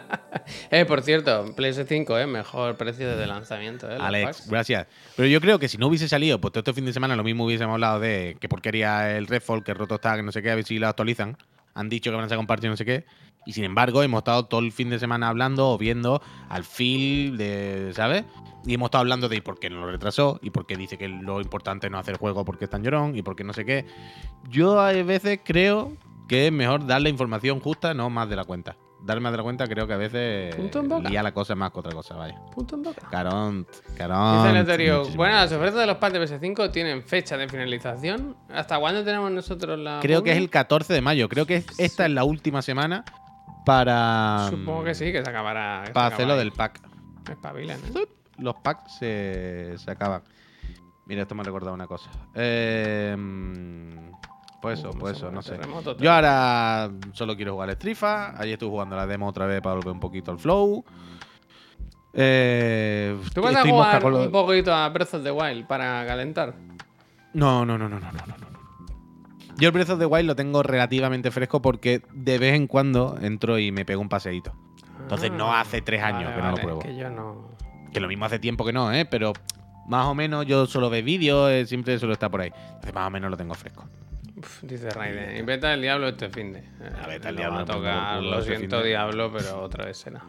[0.70, 3.97] eh, por cierto, PlayStation 5, eh, mejor precio desde lanzamiento, eh.
[4.01, 4.87] Alex, gracias.
[5.16, 7.24] Pero yo creo que si no hubiese salido, pues todo este fin de semana lo
[7.24, 10.51] mismo hubiésemos hablado de que porquería el Redfall, que roto está, que no sé qué,
[10.51, 11.37] a ver si lo actualizan.
[11.79, 13.05] Han dicho que van a sacar un no sé qué.
[13.47, 17.37] Y sin embargo, hemos estado todo el fin de semana hablando o viendo al Phil,
[17.37, 18.24] de, ¿sabes?
[18.66, 21.09] Y hemos estado hablando de por qué no lo retrasó y por qué dice que
[21.09, 23.64] lo importante es no hacer juego porque es tan llorón y por qué no sé
[23.64, 23.87] qué.
[24.51, 25.97] Yo a veces creo
[26.29, 28.76] que es mejor dar la información justa, no más de la cuenta.
[29.09, 31.09] Dar más de la cuenta creo que a veces Punto en boca.
[31.09, 32.34] lía la cosa más que otra cosa, vaya.
[32.54, 33.09] Punto en boca.
[33.11, 34.42] Carón, carón.
[34.42, 38.36] Dice Leterio, muchísimas bueno, las ofertas de los packs de PS5 tienen fecha de finalización.
[38.52, 41.26] ¿Hasta cuándo tenemos nosotros la Creo que es el 14 de mayo.
[41.30, 43.02] Creo que es- esta es la última semana
[43.64, 44.46] para.
[44.50, 45.80] Supongo que sí, que se acabará.
[45.82, 46.80] que se Para hacerlo del pack.
[47.30, 48.06] Espabilan, ¿eh?
[48.36, 50.22] Los packs se, se acaban.
[51.06, 52.11] Mira, esto me ha recordado una cosa.
[52.34, 53.16] Eh,
[54.61, 55.59] pues eso, pues eso, no sé.
[55.98, 58.30] Yo ahora solo quiero jugar Strifa.
[58.40, 60.84] Ayer estuve jugando la demo otra vez para volver un poquito al flow.
[62.12, 66.54] Eh, ¿Tú vas a jugar un poquito a Breath of the Wild para calentar?
[67.34, 68.48] No, no, no, no, no, no, no.
[69.59, 73.16] Yo el Breath of the Wild lo tengo relativamente fresco porque de vez en cuando
[73.20, 74.52] entro y me pego un paseíto.
[75.00, 76.78] Entonces no hace tres años Vale, que no lo pruebo.
[76.80, 77.48] Que yo no.
[77.92, 79.04] Que lo mismo hace tiempo que no, ¿eh?
[79.04, 79.32] Pero
[79.88, 82.52] más o menos yo solo veo vídeos, eh, siempre suelo estar por ahí.
[82.66, 83.84] Entonces más o menos lo tengo fresco.
[84.39, 85.36] Uf, dice Raiden.
[85.36, 86.64] Y vete al diablo este fin de.
[87.03, 88.16] A vete al No diablo, va a por tocar.
[88.18, 88.89] culo Lo este siento, finde.
[88.89, 90.22] diablo, pero otra vez será.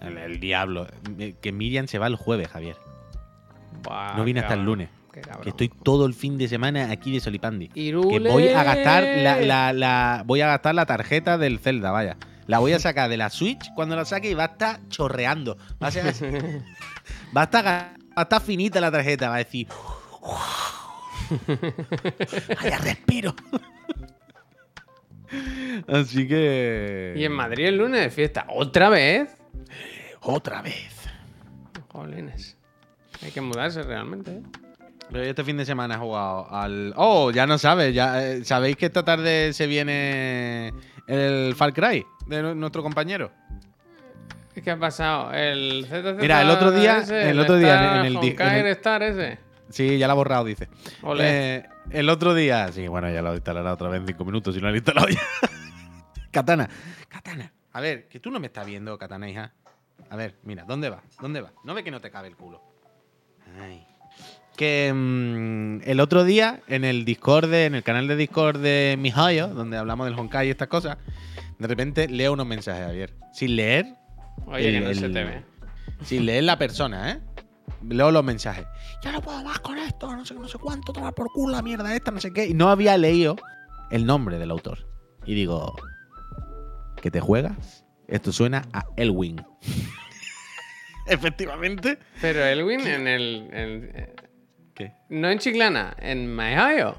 [0.00, 0.86] El, el diablo.
[1.18, 2.76] Eh, Que Miriam se va el jueves, Javier.
[3.82, 4.88] Buah, No viene hasta el lunes.
[5.12, 7.68] Que estoy todo el fin de semana aquí de Solipandi.
[7.68, 12.16] Que voy a gastar la, la- la- voy a gastar la tarjeta del Zelda, vaya.
[12.46, 15.56] La voy a sacar de la Switch cuando la saque y va a estar chorreando.
[15.82, 16.04] Va a, ser-
[17.36, 19.68] va a estar, va a estar finita la tarjeta, va a decir.
[22.62, 23.34] Vaya respiro.
[25.88, 27.14] Así que.
[27.16, 28.46] Y en Madrid el lunes de fiesta.
[28.48, 29.34] ¿Otra vez?
[30.20, 31.08] Otra vez.
[31.88, 32.56] Jolines.
[33.22, 34.42] Hay que mudarse realmente, ¿eh?
[35.10, 36.92] Pero yo este fin de semana he jugado al.
[36.96, 37.94] Oh, ya no sabes.
[37.94, 40.72] Ya, eh, ¿Sabéis que esta tarde se viene
[41.06, 43.30] el Far Cry de nu- nuestro compañero?
[44.62, 45.32] ¿Qué ha pasado?
[45.32, 49.02] El ZZ Mira, el otro día- el otro día en el di- en el- Star
[49.02, 49.38] ese.
[49.72, 50.68] Sí, ya lo ha borrado, dice.
[51.02, 51.56] Ole.
[51.56, 52.70] Eh, el otro día.
[52.72, 55.08] Sí, bueno, ya lo instalará otra vez en cinco minutos si no lo he instalado
[55.08, 55.20] ya.
[56.30, 56.68] Katana.
[57.08, 57.52] Katana.
[57.72, 59.52] A ver, que tú no me estás viendo, Katana, hija.
[60.10, 61.02] A ver, mira, ¿dónde va?
[61.20, 61.52] ¿Dónde va?
[61.64, 62.62] No ve que no te cabe el culo.
[63.60, 63.86] Ay.
[64.56, 68.96] Que mm, el otro día, en el Discord, de- en el canal de Discord de
[68.98, 70.98] Mihayo, donde hablamos del Honkai y estas cosas,
[71.58, 73.14] de repente leo unos mensajes, Javier.
[73.32, 73.86] Sin leer,
[74.46, 75.42] Oye, que el- no se te ve.
[76.04, 77.20] sin leer la persona, ¿eh?
[77.88, 78.66] Leo los mensajes.
[79.02, 81.62] Ya no puedo más con esto, no sé, no sé cuánto, tomar por culo la
[81.62, 82.46] mierda esta, no sé qué.
[82.46, 83.36] Y no había leído
[83.90, 84.86] el nombre del autor.
[85.26, 85.74] Y digo,
[87.00, 87.84] ¿que te juegas?
[88.06, 89.44] Esto suena a Elwin.
[91.06, 91.98] Efectivamente.
[92.20, 93.48] Pero Elwin en el.
[93.52, 94.14] en- eh,
[94.74, 94.92] ¿Qué?
[95.10, 96.96] no en Chiclana, en Maihio.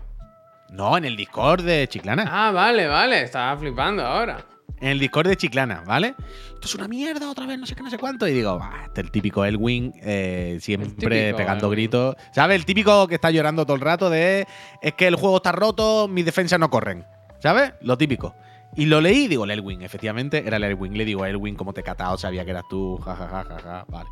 [0.70, 2.26] No, en el Discord de Chiclana.
[2.28, 3.22] Ah, vale, vale.
[3.24, 4.44] Estaba flipando ahora.
[4.84, 6.14] En el Discord de Chiclana, ¿vale?
[6.56, 8.28] Esto es una mierda otra vez, no sé qué, no sé cuánto.
[8.28, 11.78] Y digo, "Bah, este es el típico Elwin, eh, siempre El típico pegando Elwin.
[11.78, 12.16] gritos.
[12.34, 12.56] ¿Sabes?
[12.58, 14.46] El típico que está llorando todo el rato de
[14.82, 17.06] es que el juego está roto, mis defensas no corren.
[17.40, 17.72] ¿Sabes?
[17.82, 18.36] Lo típico.
[18.76, 20.98] Y lo leí y digo, el Elwin, efectivamente, era el Elwin.
[20.98, 24.10] Le digo, Elwin, como te he catado, sabía que eras tú, jajaja, jaja, vale.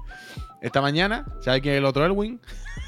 [0.61, 2.39] Esta mañana, ¿sabes quién es el otro Elwin?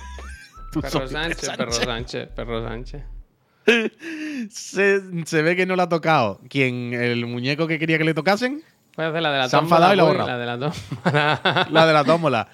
[0.74, 3.04] Perro soy Sánchez, perro Sánchez, perro Sánchez.
[4.50, 6.42] Se, se ve que no le ha tocado.
[6.50, 6.94] ¿Quién?
[6.94, 8.64] ¿El muñeco que quería que le tocasen?
[8.96, 10.14] Puedes hacer la de la Se tómbola, y la.
[10.14, 11.68] La de la tómbola.
[11.72, 12.48] La de la tómbola.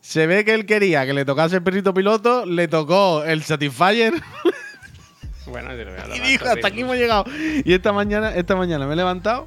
[0.00, 4.14] Se ve que él quería que le tocase el perrito piloto, le tocó el Satisfyer
[5.46, 7.24] bueno, yo lo voy a y dijo, hasta aquí hemos llegado.
[7.64, 9.46] Y esta mañana, esta mañana me he levantado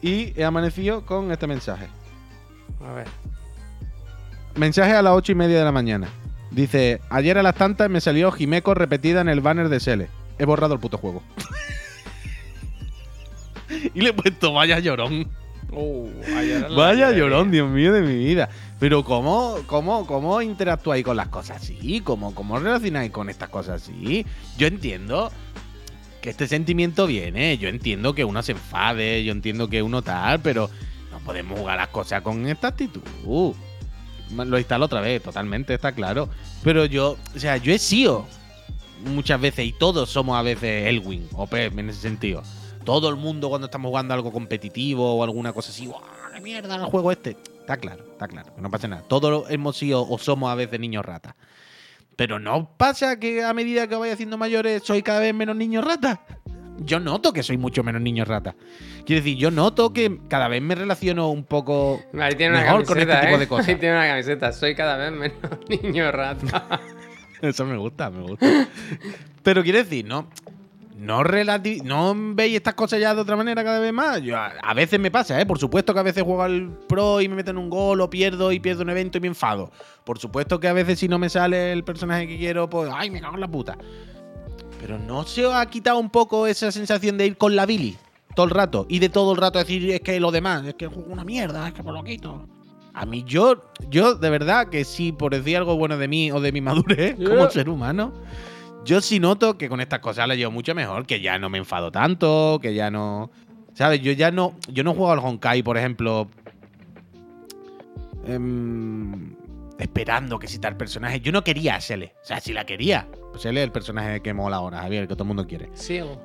[0.00, 1.88] y he amanecido con este mensaje.
[2.86, 3.06] A ver.
[4.54, 6.08] Mensaje a las ocho y media de la mañana.
[6.54, 10.08] Dice, ayer a las tantas me salió Jimeco repetida en el banner de Sele.
[10.38, 11.22] He borrado el puto juego.
[13.94, 15.28] y le he puesto, vaya llorón.
[15.70, 18.50] La Vaya llorón, Dios mío de mi vida.
[18.78, 22.02] Pero ¿cómo, cómo, cómo interactúáis con las cosas así?
[22.04, 24.26] ¿Cómo, ¿Cómo relacionáis con estas cosas así?
[24.58, 25.32] Yo entiendo
[26.20, 27.56] que este sentimiento viene.
[27.56, 30.68] Yo entiendo que uno se enfade, yo entiendo que uno tal, pero
[31.10, 33.02] no podemos jugar las cosas con esta actitud.
[34.34, 36.28] Lo instalo otra vez, totalmente, está claro.
[36.62, 38.26] Pero yo, o sea, yo he sido
[39.04, 42.42] muchas veces, y todos somos a veces Elwin o Pep en ese sentido.
[42.84, 45.88] Todo el mundo cuando estamos jugando algo competitivo o alguna cosa así.
[46.34, 47.36] ¡Qué mierda el juego este!
[47.60, 49.02] Está claro, está claro, no pasa nada.
[49.06, 51.34] Todos hemos sido o somos a veces niños ratas.
[52.16, 55.80] Pero no pasa que a medida que vaya haciendo mayores soy cada vez menos niño
[55.80, 56.20] rata.
[56.84, 58.54] Yo noto que soy mucho menos niño rata.
[59.04, 62.84] Quiero decir, yo noto que cada vez me relaciono un poco Ahí tiene una mejor
[62.84, 63.38] camiseta, con este tipo ¿eh?
[63.38, 63.68] de cosas.
[63.68, 64.52] Ahí tiene una camiseta.
[64.52, 65.36] Soy cada vez menos
[65.82, 66.80] niño rata.
[67.42, 68.46] Eso me gusta, me gusta.
[69.42, 70.28] Pero quiero decir, no.
[70.96, 74.22] No, no veis estas cosas ya de otra manera cada vez más.
[74.22, 75.44] Yo, a, a veces me pasa, ¿eh?
[75.44, 78.52] Por supuesto que a veces juego al pro y me meten un gol o pierdo
[78.52, 79.72] y pierdo un evento y me enfado.
[80.04, 83.10] Por supuesto que a veces si no me sale el personaje que quiero, pues, ¡ay,
[83.10, 83.76] me cago en la puta!
[84.82, 87.96] Pero no se os ha quitado un poco esa sensación de ir con la Billy
[88.34, 90.86] todo el rato y de todo el rato decir es que lo demás, es que
[90.86, 92.48] el juego es una mierda, es que por lo quito.
[92.94, 96.40] A mí yo, yo de verdad que sí, por decir algo bueno de mí o
[96.40, 98.12] de mi madurez como ser humano,
[98.84, 101.58] yo sí noto que con estas cosas la llevo mucho mejor, que ya no me
[101.58, 103.30] enfado tanto, que ya no...
[103.74, 104.02] ¿Sabes?
[104.02, 104.56] Yo ya no...
[104.68, 106.28] Yo no juego al Honkai, por ejemplo...
[108.26, 109.34] em,
[109.78, 111.20] esperando que si tal personaje...
[111.20, 112.14] Yo no quería a Sele.
[112.22, 113.06] O sea, si la quería.
[113.32, 115.70] Pues Sele es el personaje que mola ahora, Javier, que todo el mundo quiere.
[115.74, 116.22] Sigo.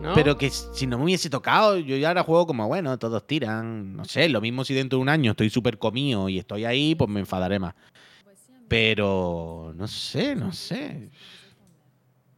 [0.00, 0.12] ¿No?
[0.14, 3.96] Pero que si no me hubiese tocado, yo ya ahora juego como, bueno, todos tiran.
[3.96, 6.94] No sé, lo mismo si dentro de un año estoy súper comido y estoy ahí,
[6.94, 7.74] pues me enfadaré más.
[8.68, 11.10] Pero no sé, no sé.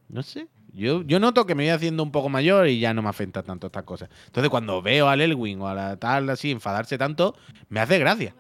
[0.08, 0.48] No sé.
[0.72, 3.42] Yo, yo noto que me voy haciendo un poco mayor y ya no me afecta
[3.42, 4.08] tanto estas cosas.
[4.26, 7.34] Entonces, cuando veo al Elwin o a la tal así enfadarse tanto,
[7.68, 8.34] me hace gracia.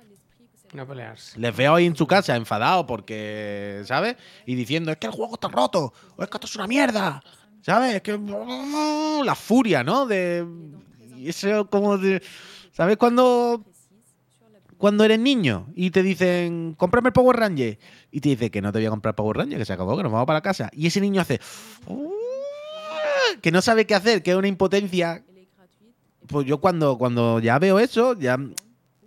[0.72, 1.38] No pelearse.
[1.38, 4.16] Les veo ahí en su casa enfadados porque, ¿sabes?
[4.46, 7.22] Y diciendo, es que el juego está roto, o es que esto es una mierda,
[7.62, 7.96] ¿sabes?
[7.96, 8.18] Es que
[9.24, 10.06] la furia, ¿no?
[10.06, 10.46] De
[11.16, 12.22] y eso como de,
[12.72, 13.64] ¿sabes cuando
[14.80, 17.78] cuando eres niño y te dicen, cómprame el Power Ranger.
[18.10, 20.02] Y te dice que no te voy a comprar Power Ranger, que se acabó, que
[20.02, 20.70] nos vamos para la casa.
[20.72, 21.38] Y ese niño hace.
[23.42, 25.22] Que no sabe qué hacer, que es una impotencia.
[26.26, 28.38] Pues yo cuando, cuando ya veo eso, ya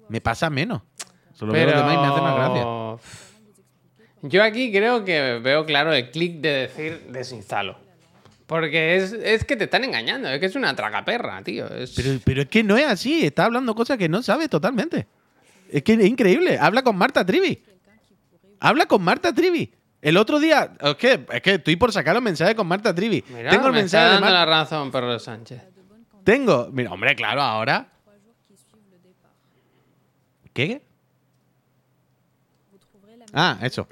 [0.10, 0.84] me pasa menos.
[1.34, 2.64] Solo veo los demás y me hace más gracia.
[4.24, 7.78] Yo aquí creo que veo claro el clic de decir desinstalo.
[8.48, 11.68] Porque es, es que te están engañando, es que es una tragaperra, tío.
[11.68, 11.92] Es...
[11.92, 15.08] Pero, pero es que no es así, está hablando cosas que no sabe totalmente.
[15.70, 16.58] Es que es increíble.
[16.60, 17.64] Habla con Marta Trivi.
[18.60, 19.74] Habla con Marta Trivi.
[20.02, 23.22] El otro día, es que, es que estoy por sacar los mensajes con Marta Trivi.
[23.22, 25.62] Tengo el me mensaje está de la razón, Perro Sánchez.
[26.24, 26.70] Tengo.
[26.72, 27.88] Mira, hombre, claro, ahora.
[30.54, 30.84] ¿Qué?
[33.34, 33.88] Ah, eso.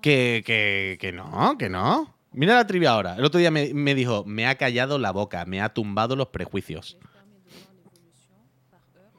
[0.00, 2.14] Que, que, que no, que no.
[2.32, 3.16] Mira la trivia ahora.
[3.16, 6.28] El otro día me, me dijo, me ha callado la boca, me ha tumbado los
[6.28, 6.96] prejuicios.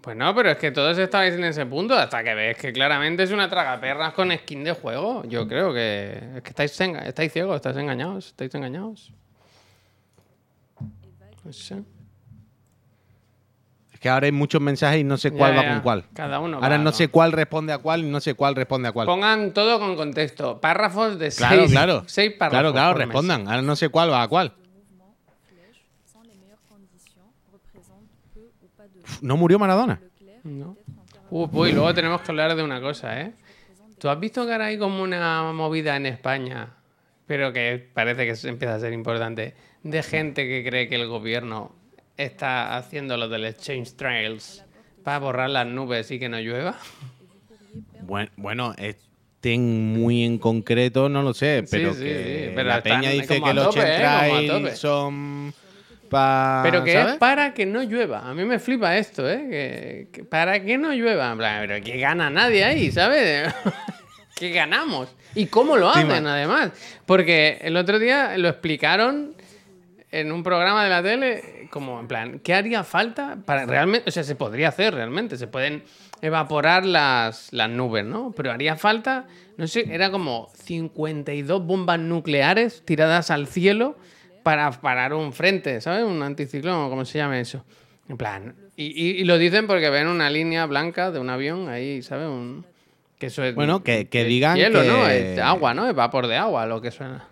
[0.02, 3.24] Pues no, pero es que todos estabais en ese punto hasta que ves que claramente
[3.24, 5.24] es una tragaperras con skin de juego.
[5.26, 9.14] Yo creo que es que estáis, estáis ciegos, estáis engañados, estáis engañados.
[11.44, 11.84] No sé.
[14.00, 15.74] Es que ahora hay muchos mensajes y no sé cuál Ya, va ya.
[15.74, 16.06] con cuál.
[16.14, 16.56] Cada uno.
[16.62, 19.06] Ahora va, no sé cuál responde a cuál y no sé cuál responde a cuál.
[19.08, 20.62] Pongan todo con contexto.
[20.62, 22.04] Párrafos de Claro, seis, claro.
[22.08, 22.54] seis párrafos.
[22.62, 23.08] Claro, claro, mes.
[23.08, 23.46] respondan.
[23.50, 24.54] Ahora no sé cuál va a cuál.
[29.22, 30.00] ¿No murió Maradona?
[30.46, 30.78] No.
[30.88, 33.34] encore Uy, uy, luego tenemos que hablar de una cosa, ¿eh?
[33.98, 36.70] ¿Tú has visto que ahora hay como una movida en España,
[37.28, 41.76] pero que parece que empieza a ser importante, de gente que cree que el gobierno
[42.24, 44.64] está haciendo lo del Exchange Trails
[45.04, 46.76] para borrar las nubes y que no llueva?
[48.02, 52.70] Bueno, bueno, estén muy en concreto, no lo sé, Sí, pero sí, que sí, pero
[52.70, 53.80] la peña dice que los ¿eh?
[53.80, 54.76] Como a Trail tope.
[54.76, 55.54] son
[56.10, 56.62] para...
[56.64, 58.28] Pero que es para que no llueva.
[58.28, 59.48] A mí me flipa esto, ¿eh?
[59.50, 61.36] Que, que para que no llueva.
[61.38, 63.54] Pero que gana nadie ahí, ¿sabes?
[64.36, 65.10] que ganamos.
[65.36, 66.72] ¿Y cómo lo Sí, hacen, además?
[67.06, 69.36] Porque el otro día lo explicaron
[70.12, 74.10] en un programa de la tele, como en plan, ¿qué haría falta para realmente?
[74.10, 75.38] O sea, se podría hacer realmente.
[75.38, 75.84] Se pueden
[76.22, 78.32] evaporar las, las nubes, ¿no?
[78.36, 83.98] Pero haría falta, no sé, era como 52 bombas nucleares tiradas al cielo
[84.44, 86.04] para parar un frente, ¿sabes?
[86.04, 87.64] Un anticiclón, o como se llama eso.
[88.08, 91.70] En plan, y, y- y lo dicen porque ven una línea blanca de un avión
[91.70, 92.28] ahí, ¿sabes?
[92.28, 92.66] Un,
[93.20, 95.08] que eso es Bueno, que- que digan hielo, que- ¿no?
[95.08, 95.88] Es agua, ¿no?
[95.88, 97.28] Es vapor de agua, lo que suena.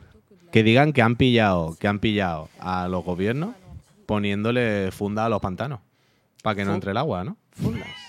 [0.52, 3.56] Que digan que han pillado, que han pillado a los gobiernos
[4.06, 5.80] poniéndole funda a los pantanos
[6.42, 7.38] para que no entre el agua, ¿no?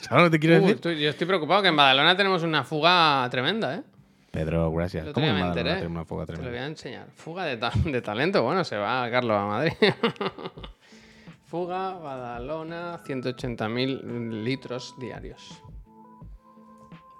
[0.02, 0.74] ¿Sabes lo que te quiero Uh, decir?
[0.76, 3.82] estoy- yo estoy preocupado que en Badalona tenemos una fuga tremenda, ¿eh?
[4.30, 5.02] Pedro, gracias.
[5.08, 5.70] Otro ¿Cómo me enteré.
[5.76, 6.58] tenemos una foga Te lo tremenda?
[6.60, 7.06] voy a enseñar.
[7.16, 8.42] Fuga de, ta- de talento.
[8.44, 9.72] Bueno, se va Carlos a Madrid.
[11.46, 15.62] Fuga, Badalona, 180.000 litros diarios.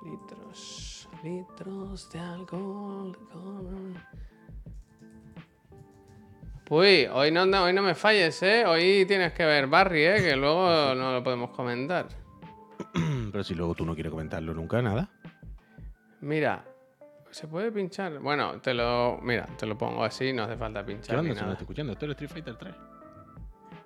[0.05, 3.17] Litros, litros de alcohol.
[3.33, 3.95] alcohol.
[6.71, 8.67] Uy, hoy no, no, hoy no me falles, ¿eh?
[8.67, 10.17] Hoy tienes que ver Barry, ¿eh?
[10.23, 12.09] Que luego no lo podemos comentar.
[13.33, 15.09] Pero si luego tú no quieres comentarlo nunca, nada.
[16.21, 16.65] Mira,
[17.31, 18.19] ¿se puede pinchar?
[18.19, 21.41] Bueno, te lo, mira, te lo pongo así, no hace falta ¿Qué pinchar ni onda?
[21.41, 21.93] Si me estoy escuchando.
[21.95, 22.75] Esto es Street Fighter 3.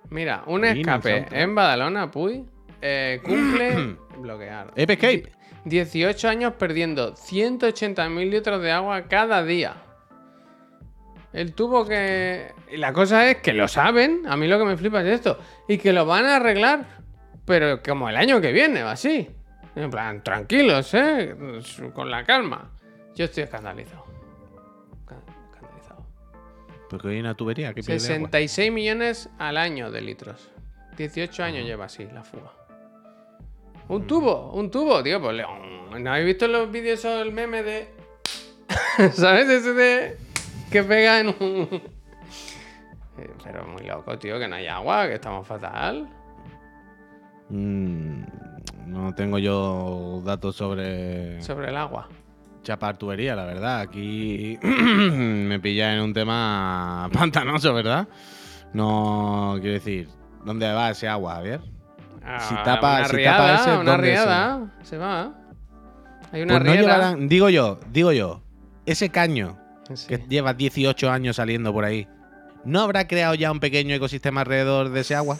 [0.09, 2.45] Mira, un escape en Badalona, Puy,
[2.81, 4.67] eh, cumple bloquear.
[4.71, 5.31] Ape Escape.
[5.65, 9.75] 18 años perdiendo 180.000 litros de agua cada día.
[11.33, 12.51] Él tuvo que...
[12.71, 15.39] y La cosa es que lo saben, a mí lo que me flipa es esto,
[15.67, 16.85] y que lo van a arreglar,
[17.45, 19.29] pero como el año que viene o así.
[19.75, 21.35] En plan, tranquilos, ¿eh?
[21.93, 22.71] Con la calma.
[23.15, 24.05] Yo estoy escandalizado.
[25.05, 26.05] Esca- Escandalizado.
[26.89, 28.27] Porque hay una tubería que pierde agua.
[28.27, 30.49] 66 millones al año de litros.
[30.97, 32.51] 18 años lleva así la fuga.
[33.87, 35.19] Un tubo, un tubo, tío.
[35.19, 35.43] Pues,
[35.99, 37.89] ¿no habéis visto los vídeos o el meme de.
[39.13, 39.49] ¿Sabes?
[39.49, 40.17] Ese de.
[40.73, 41.69] Que pega en un.
[43.17, 46.09] Eh, Pero muy loco, tío, que no hay agua, que estamos fatal.
[47.49, 48.23] Mm,
[48.87, 52.07] no tengo yo datos sobre Sobre el agua.
[52.63, 53.81] chapar tubería, la verdad.
[53.81, 58.07] Aquí me pilla en un tema pantanoso, ¿verdad?
[58.73, 60.07] No, quiero decir,
[60.43, 61.61] ¿dónde va ese agua, Javier?
[61.61, 64.73] Si Ah, tapa- una si tapa ese, una ¿dónde riada.
[64.81, 65.33] Se va.
[66.31, 68.41] Hay una Pues no llevarán, digo yo, digo yo,
[68.87, 69.57] ese caño
[69.93, 70.07] Sí.
[70.07, 72.07] que lleva 18 años saliendo por ahí,
[72.65, 75.37] ¿no habrá creado ya un pequeño ecosistema alrededor de ese agua?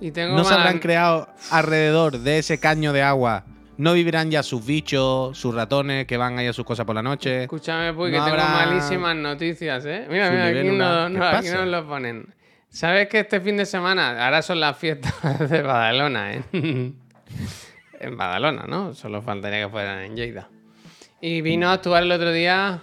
[0.00, 3.44] Y tengo ¿No se habrán creado alrededor de ese caño de agua?
[3.76, 7.02] ¿No vivirán ya sus bichos, sus ratones que van ahí a sus cosas por la
[7.02, 7.44] noche?
[7.44, 10.06] Escúchame, pues, No que tengo malísimas noticias, ¿eh?
[10.10, 12.34] Mira, mira, aquí, no, nos lo ponen.
[12.68, 15.14] ¿Sabes que este fin de semana, ahora son las fiestas
[15.50, 16.42] de Badalona, ¿eh?
[18.00, 18.94] en Badalona, ¿no?
[18.94, 20.48] Solo faltaría que fueran en Lleida.
[21.20, 22.82] Y vino a actuar el otro día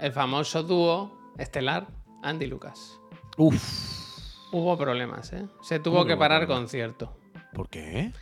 [0.00, 1.86] el famoso dúo estelar
[2.22, 3.00] Andy Lucas.
[3.36, 3.62] Uf.
[4.52, 5.46] Hubo problemas, ¿eh?
[5.62, 6.60] Se tuvo que parar problemas?
[6.60, 7.16] concierto.
[7.54, 8.12] ¿Por qué?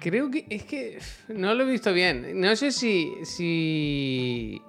[0.00, 0.98] Creo que es que
[1.28, 2.40] no lo he visto bien.
[2.40, 4.60] No sé si si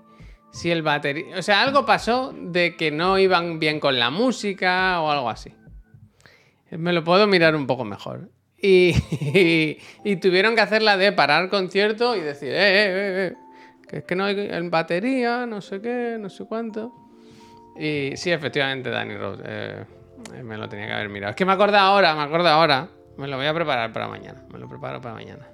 [0.51, 5.01] si el batería, o sea, algo pasó de que no iban bien con la música
[5.01, 5.53] o algo así.
[6.69, 8.29] Me lo puedo mirar un poco mejor.
[8.61, 8.95] Y,
[10.03, 13.33] y, tuvieron que hacerla de parar concierto y decir, eh, eh, eh, eh,
[13.91, 16.93] que es que no hay en batería, no sé qué, no sé cuánto.
[17.77, 19.85] Y sí, efectivamente, Danny Rose, eh,
[20.33, 21.31] eh, me lo tenía que haber mirado.
[21.31, 22.87] Es que me acuerdo ahora, me acuerdo ahora.
[23.17, 24.43] Me lo voy a preparar para mañana.
[24.49, 25.45] Me lo preparo para mañana.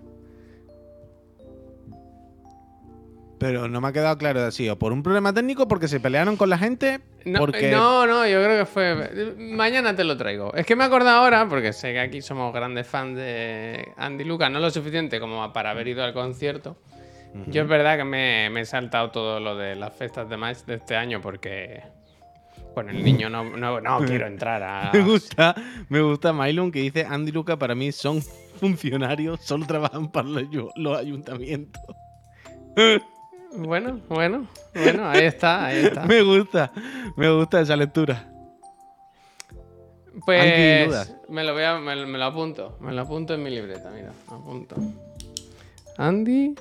[3.39, 4.69] Pero no me ha quedado claro de así.
[4.69, 6.99] O por un problema técnico, porque se pelearon con la gente.
[7.25, 7.71] No, porque...
[7.71, 9.35] no, no, yo creo que fue.
[9.35, 10.53] Mañana te lo traigo.
[10.53, 14.51] Es que me acuerdo ahora, porque sé que aquí somos grandes fans de Andy Lucas,
[14.51, 16.77] no lo suficiente como para haber ido al concierto.
[17.47, 20.59] Yo es verdad que me, me he saltado todo lo de las fiestas de match
[20.65, 21.81] de este año porque.
[22.73, 24.91] Bueno, el niño no, no, no quiero entrar a.
[24.93, 25.55] Me gusta,
[25.89, 28.21] me gusta Mylon que dice Andy Luca para mí son
[28.59, 31.81] funcionarios, solo trabajan para los, ayu- los ayuntamientos.
[33.55, 36.03] Bueno, bueno, bueno, ahí está, ahí está.
[36.05, 36.69] Me gusta,
[37.15, 38.29] me gusta esa lectura.
[40.25, 43.89] Pues me lo voy a, me, me lo apunto, me lo apunto en mi libreta,
[43.89, 44.75] mira, apunto.
[45.97, 46.55] Andy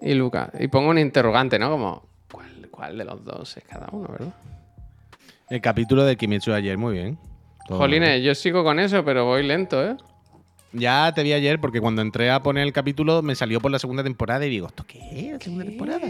[0.00, 0.52] y Luca.
[0.58, 1.70] Y pongo un interrogante, ¿no?
[1.70, 4.34] Como, ¿cuál, cuál de los dos es cada uno, verdad?
[5.48, 7.18] El capítulo de Kimetsu de ayer, muy bien.
[7.66, 9.96] Todo Jolines, yo sigo con eso, pero voy lento, ¿eh?
[10.72, 13.78] Ya te vi ayer porque cuando entré a poner el capítulo me salió por la
[13.78, 15.32] segunda temporada y digo, ¿esto qué es?
[15.32, 16.06] ¿La segunda temporada?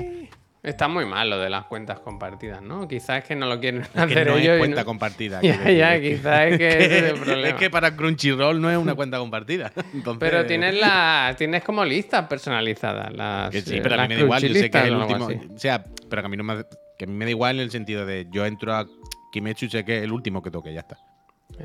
[0.69, 2.87] Está muy mal lo de las cuentas compartidas, ¿no?
[2.87, 4.53] Quizás es que no lo quieren Que hacer no ellos.
[4.55, 5.41] es cuenta no- compartida.
[5.43, 7.49] Ya, ya, quizás es que ese es el problema.
[7.49, 9.73] Es que para Crunchyroll no es una cuenta compartida.
[9.95, 13.13] Entonces- Pero tienes las, tienes como listas personalizadas.
[13.13, 14.43] Las, Que sí, pero a mí me da igual.
[14.43, 15.27] Yo sé que es el o último.
[15.29, 15.41] así.
[15.55, 16.65] O sea, pero que a mí, no me,
[16.99, 18.87] que a mí me da igual en el sentido de yo entro a
[19.33, 20.99] Kimetsu y sé que es el último que toque, ya está.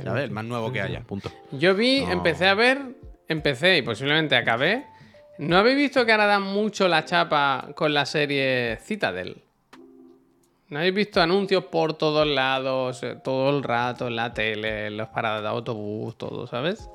[0.04, 0.24] ¿Sabes?
[0.24, 1.30] El más nuevo que haya, punto.
[1.51, 2.12] Yo vi, No.
[2.14, 2.80] empecé a ver,
[3.28, 4.86] empecé y posiblemente acabé.
[5.39, 9.41] ¿No habéis visto que ahora dan mucho la chapa con la serie Citadel?
[10.69, 14.97] ¿No habéis visto anuncios por todos lados, eh, todo el rato, en la tele, en
[14.97, 16.89] las paradas de autobús, todo, ¿sabes?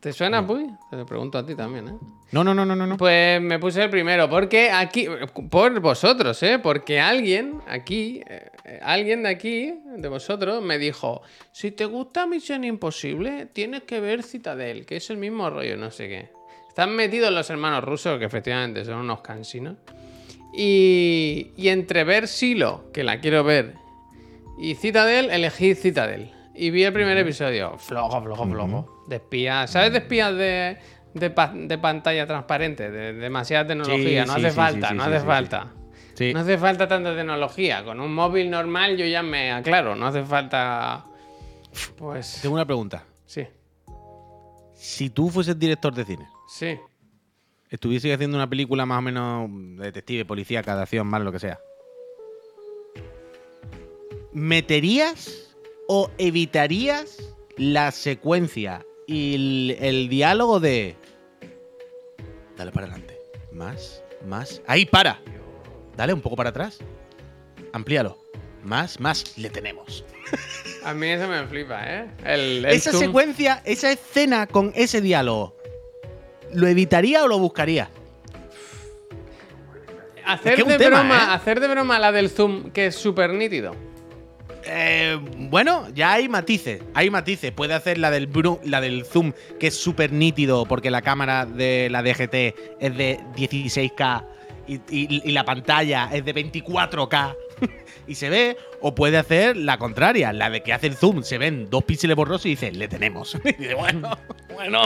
[0.00, 0.66] ¿Te suena, Puy?
[0.90, 1.94] Te lo pregunto a ti también, ¿eh?
[2.32, 2.86] No, no, no, no, no.
[2.86, 2.96] no.
[2.96, 5.06] Pues me puse el primero, porque aquí,
[5.50, 6.58] por vosotros, ¿eh?
[6.58, 11.22] Porque alguien aquí, eh, alguien de aquí, de vosotros, me dijo,
[11.52, 15.90] si te gusta Misión Imposible, tienes que ver Citadel, que es el mismo rollo, no
[15.90, 16.33] sé qué.
[16.74, 19.76] Están metidos los hermanos rusos, que efectivamente son unos cansinos.
[20.52, 23.74] Y, y entre ver Silo, que la quiero ver,
[24.58, 26.32] y Citadel, elegí Citadel.
[26.52, 27.78] Y vi el primer episodio.
[27.78, 29.04] Flojo, flojo, flojo.
[29.08, 29.70] De espías.
[29.70, 30.76] ¿Sabes de espías de,
[31.14, 32.90] de, pa- de pantalla transparente?
[32.90, 34.24] De, demasiada tecnología.
[34.24, 35.26] no sí, hace sí, falta, no hace sí, sí.
[35.26, 35.72] falta.
[36.14, 36.32] Sí.
[36.32, 37.84] No hace falta tanta tecnología.
[37.84, 39.94] Con un móvil normal yo ya me aclaro.
[39.96, 41.04] No hace falta.
[41.96, 42.40] Pues.
[42.42, 43.04] Tengo una pregunta.
[43.26, 43.44] Sí,
[44.74, 46.78] Si tú fueses director de cine, sí.
[47.70, 51.40] estuviese haciendo una película más o menos de detective, policía, cada acción, más lo que
[51.40, 51.58] sea,
[54.32, 55.56] ¿meterías
[55.88, 60.96] o evitarías la secuencia y el, el diálogo de...
[62.56, 63.18] Dale para adelante.
[63.52, 64.62] Más, más.
[64.66, 65.20] Ahí, para.
[65.96, 66.78] Dale un poco para atrás.
[67.72, 68.16] Amplíalo.
[68.62, 69.36] Más, más.
[69.36, 70.04] Le tenemos.
[70.84, 72.10] A mí eso me flipa, ¿eh?
[72.24, 73.04] El, el esa zoom.
[73.04, 75.53] secuencia, esa escena con ese diálogo,
[76.54, 77.90] ¿lo evitaría o lo buscaría?
[80.26, 81.26] Hacer, Es que de tema, broma, ¿eh?
[81.34, 83.74] hacer de broma la del zoom, que es súper nítido.
[84.66, 85.18] Eh,
[85.50, 86.80] bueno, ya hay matices.
[86.94, 87.52] Hay matices.
[87.52, 88.30] Puede hacer la del,
[88.64, 92.34] la del zoom, que es súper nítido, porque la cámara de la DGT
[92.80, 94.24] es de 16K
[94.66, 97.36] y, y- y la pantalla es de 24K.
[98.06, 98.56] Y se ve.
[98.80, 102.16] O puede hacer la contraria, la de que hace el zoom, se ven dos píxeles
[102.16, 103.34] borrosos y dice, le tenemos.
[103.44, 104.16] y dice, bueno,
[104.52, 104.82] bueno.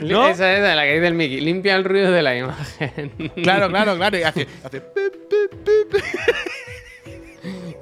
[0.00, 0.28] ¿No?
[0.28, 1.40] Esa es la que dice el Mickey.
[1.40, 3.12] Limpia el ruido de la imagen.
[3.42, 4.18] Claro, claro, claro.
[4.18, 4.82] Y hace, hace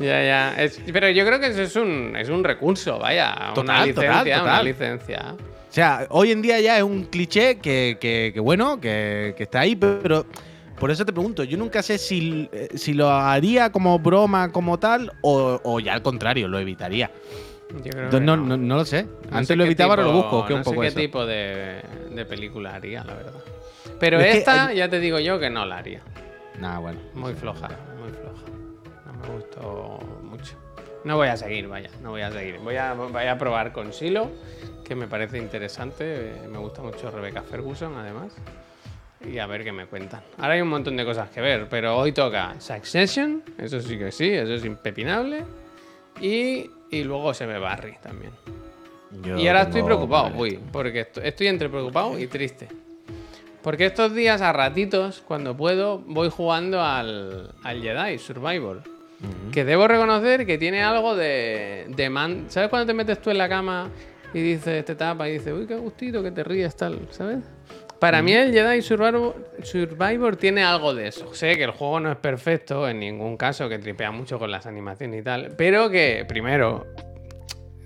[0.00, 0.54] ya, ya.
[0.58, 3.34] Es- pero yo creo que eso es un, es un recurso, vaya.
[3.36, 4.64] una Total, licencia, total, una total.
[4.64, 5.34] licencia.
[5.38, 9.44] O sea, hoy en día ya es un cliché que, que- que bueno, que, que
[9.44, 10.26] está ahí, pero
[10.78, 14.78] por eso te pregunto, yo nunca sé si, eh, si lo haría como broma, como
[14.78, 17.10] tal, o, o ya al contrario, lo evitaría.
[17.84, 18.44] Yo creo que no, no.
[18.44, 19.06] no- no lo sé.
[19.30, 20.98] Antes sé lo evitaba, ahora lo busco, que no un sé poco qué eso.
[20.98, 23.40] tipo de, de película haría, la verdad.
[23.98, 26.00] Pero Es que esta, hay- ya te digo yo que no la haría.
[26.60, 27.00] Nah, bueno.
[27.14, 27.68] Muy floja,
[27.98, 28.42] muy floja.
[29.06, 30.54] No me gustó mucho.
[31.04, 32.58] No voy a seguir, vaya, no voy a seguir.
[32.58, 34.30] Voy a, voy a probar con Silo
[34.84, 36.34] que me parece interesante.
[36.50, 38.32] Me gusta mucho Rebecca Ferguson, además.
[39.30, 40.20] Y a ver qué me cuentan.
[40.38, 44.10] Ahora hay un montón de cosas que ver, pero hoy toca Succession, eso sí que
[44.12, 45.44] sí, eso es impepinable.
[46.20, 48.32] Y, y luego se me Barry también.
[49.22, 52.68] Yo y ahora estoy preocupado, uy, porque esto- estoy entre preocupado y triste.
[53.62, 58.82] Porque estos días, a ratitos, cuando puedo, voy jugando al, al Jedi Survivor.
[59.52, 62.46] Que debo reconocer que tiene algo de, de man.
[62.48, 63.88] ¿Sabes cuando te metes tú en la cama
[64.34, 67.38] y dices, te tapa y dices, uy, qué gustito, que te ríes, tal, ¿sabes?
[68.02, 71.32] Para mí el Jedi Survivor, tiene algo de eso.
[71.34, 74.66] Sé que el juego no es perfecto en ningún caso, que tripea mucho con las
[74.66, 76.84] animaciones y tal, pero que primero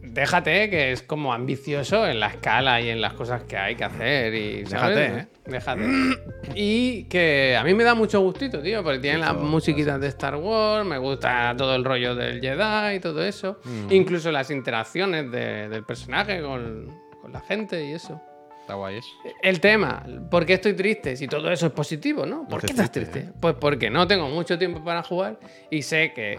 [0.03, 3.85] déjate que es como ambicioso en la escala y en las cosas que hay que
[3.85, 4.97] hacer y ¿sabes?
[4.97, 5.27] Déjate, ¿eh?
[5.45, 5.83] Déjate.
[6.55, 10.37] Y que a mí me da mucho gustito, tío, porque tiene las musiquitas de Star
[10.37, 13.93] Wars, me gusta todo el rollo del Jedi y todo eso, Mm.
[13.93, 16.91] incluso las interacciones de- del personaje con,
[17.21, 18.19] con la gente y eso.
[18.67, 19.11] Está guay eso.
[19.43, 21.15] El tema, ¿por qué estoy triste?
[21.15, 22.49] Si todo eso es positivo, ¿no?
[22.49, 23.39] ¿Por qué estás triste, triste?
[23.41, 25.39] Pues porque no tengo mucho tiempo para jugar
[25.71, 26.37] y sé que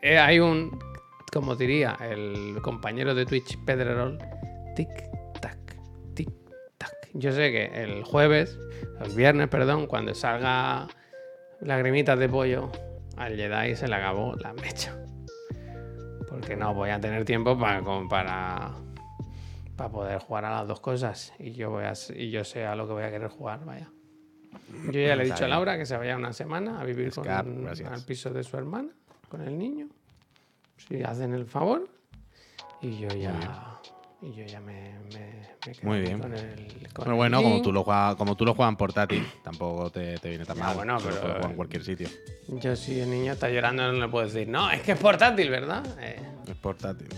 [0.00, 0.78] eh, hay un,
[1.32, 4.16] como diría el compañero de Twitch, Pedrerol,
[4.76, 5.58] tic-tac,
[6.14, 6.94] tic-tac.
[7.14, 8.56] Yo sé que el jueves,
[9.00, 10.86] el viernes, perdón, cuando salga
[11.60, 12.70] lagrimitas de pollo,
[13.16, 14.96] al Jedi se le acabó la mecha.
[16.28, 18.76] Porque no voy a tener tiempo para, para,
[19.76, 21.32] para poder jugar a las dos cosas.
[21.38, 23.90] Y yo, voy a, y yo sé a lo que voy a querer jugar, vaya.
[24.86, 25.48] Yo ya le he dicho a.
[25.48, 27.92] Laura que se vaya una semana a vivir con, Escap, gracias.
[27.92, 28.88] al piso de su hermana,
[29.28, 29.88] con el niño.
[30.76, 31.88] Si hacen el favor.
[32.80, 33.72] Y yo ya.
[34.22, 36.18] Y yo ya me, me, me quedo Muy bien.
[36.18, 36.66] con el.
[36.94, 37.64] con Pero el bueno, como link.
[37.64, 40.74] tú lo juegas, como tú lo juegas en portátil, tampoco te, te viene tan mal.
[40.74, 42.08] bueno, Tú lo pero- jugar en cualquier sitio.
[42.48, 45.50] Yo, si el niño está llorando, no le puedo decir, no, es que es portátil,
[45.50, 45.84] ¿verdad?
[46.00, 46.16] Eh,
[46.48, 47.08] Es portátil.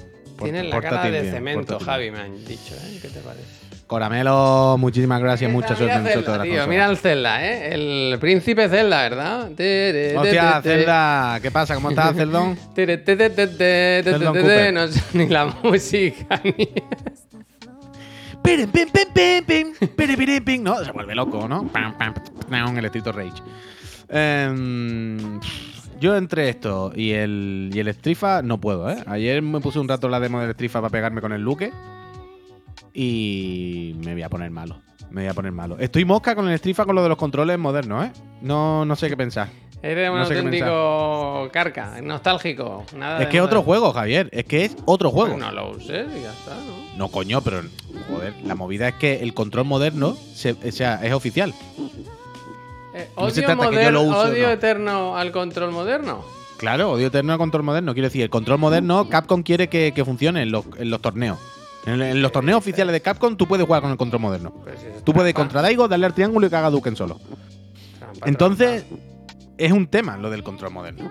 [0.42, 2.14] Tienes la cara de bien, cemento, portátil Javi, bien.
[2.14, 2.98] me han dicho, ¿eh?
[3.00, 3.68] ¿Qué te parece?
[3.86, 7.72] Coramelo, muchísimas gracias, mucha Mira suerte en Zelda, tío, mira el Zelda, ¿eh?
[7.72, 9.50] El príncipe Zelda, ¿verdad?
[9.56, 10.60] Tere, Hostia.
[10.62, 11.74] Zelda, ¿qué pasa?
[11.74, 12.58] ¿Cómo estás, Celdón?
[14.72, 16.68] No sé ni la música ni.
[20.62, 21.66] No, se vuelve loco, ¿no?
[21.68, 22.14] Pam, pam,
[22.48, 23.42] pam, el estilo Rage.
[24.10, 25.40] Em,
[26.00, 28.96] yo entre esto y el, y el Strifa no puedo, ¿eh?
[29.06, 31.72] Ayer me puse un rato la demo del Strifa para pegarme con el Luke
[32.94, 34.80] y me voy a poner malo.
[35.10, 35.76] Me voy a poner malo.
[35.78, 38.12] Estoy mosca con el Strifa con lo de los controles modernos, ¿eh?
[38.42, 39.48] No, no sé qué pensar.
[39.80, 42.84] Eres un No sé qué auténtico carca, nostálgico.
[42.96, 44.28] Nada Es que es otro juego, Javier.
[44.32, 45.34] Es que es otro juego.
[45.36, 46.98] Pues no lo uses y ya está, ¿no?
[46.98, 47.62] No, coño, pero
[48.10, 51.54] joder, la movida es que el control moderno se- o sea, es oficial.
[52.98, 54.52] Eh, No se odio odio no.
[54.52, 56.24] eterno al control moderno.
[56.56, 57.92] Claro, odio eterno al control moderno.
[57.94, 61.38] Quiero decir, el control moderno, Capcom quiere que, que funcione en los, en los torneos.
[61.86, 64.52] En, en los torneos oficiales de Capcom, tú puedes jugar con el control moderno.
[64.64, 67.20] Pues es Tú puedes contra Daigo, darle al triángulo y que haga Duken solo.
[67.98, 69.44] trampa, Entonces, trampa.
[69.58, 71.10] es un tema lo del control moderno.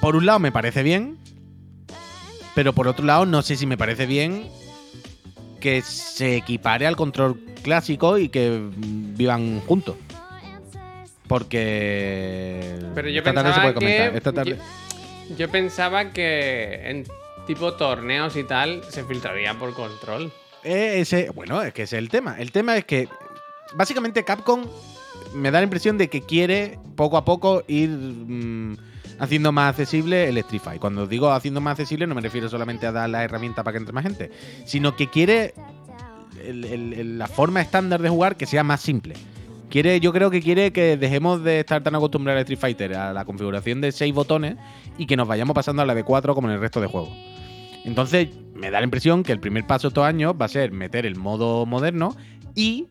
[0.00, 1.18] Por un lado, me parece bien.
[2.54, 4.48] Pero por otro lado, no sé si me parece bien
[5.60, 9.96] que se equipare al control clásico y que vivan juntos.
[11.34, 12.60] Porque.
[12.94, 14.10] Pero yo esta tarde se pensaba puede comentar.
[14.12, 14.16] que.
[14.18, 14.58] Esta tarde-
[15.30, 17.04] Yo, yo pensaba que en
[17.46, 20.32] tipo torneos y tal se filtraría por control.
[20.62, 22.36] Eh, ese, bueno, es que ese es el tema.
[22.38, 23.08] El tema es que
[23.74, 24.64] básicamente Capcom
[25.34, 28.76] me da la impresión de que quiere poco a poco ir mm,
[29.18, 30.80] haciendo más accesible el Street Fighter.
[30.80, 33.78] Cuando digo haciendo más accesible no me refiero solamente a dar la herramienta para que
[33.78, 34.30] entre más gente,
[34.66, 35.52] sino que quiere
[36.46, 39.14] el- el- el- la forma estándar de jugar que sea más simple.
[39.70, 43.12] Quiere, yo creo que quiere que dejemos de estar tan acostumbrados al Street Fighter a
[43.12, 44.56] la configuración de 6 botones
[44.98, 47.10] y que nos vayamos pasando a la de 4 como en el resto de juegos.
[47.84, 51.06] Entonces, me da la impresión que el primer paso estos años va a ser meter
[51.06, 52.14] el modo moderno
[52.54, 52.86] y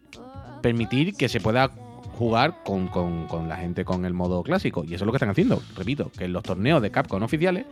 [0.61, 1.71] permitir que se pueda
[2.17, 4.83] jugar con, con- con la gente con el modo clásico.
[4.83, 5.61] Y eso es lo que están haciendo.
[5.75, 7.65] Repito, que en los torneos de Capcom oficiales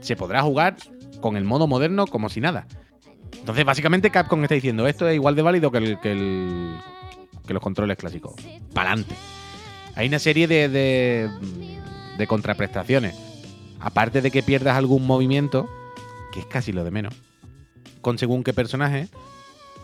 [0.00, 0.76] se podrá jugar
[1.20, 2.66] con el modo moderno como si nada.
[3.38, 6.74] Entonces, básicamente Capcom está diciendo, esto es igual de válido que, el, que, el-
[7.46, 8.34] que los controles clásicos.
[8.74, 9.14] Pa'lante.
[9.94, 13.14] Hay una serie de, de, contraprestaciones.
[13.80, 15.68] Aparte de que pierdas algún movimiento,
[16.32, 17.14] que es casi lo de menos,
[18.00, 19.08] con según qué personaje,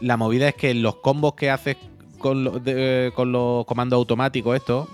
[0.00, 1.76] la movida es que los combos que haces
[2.18, 4.88] con, lo- de- con los comandos automáticos, estos,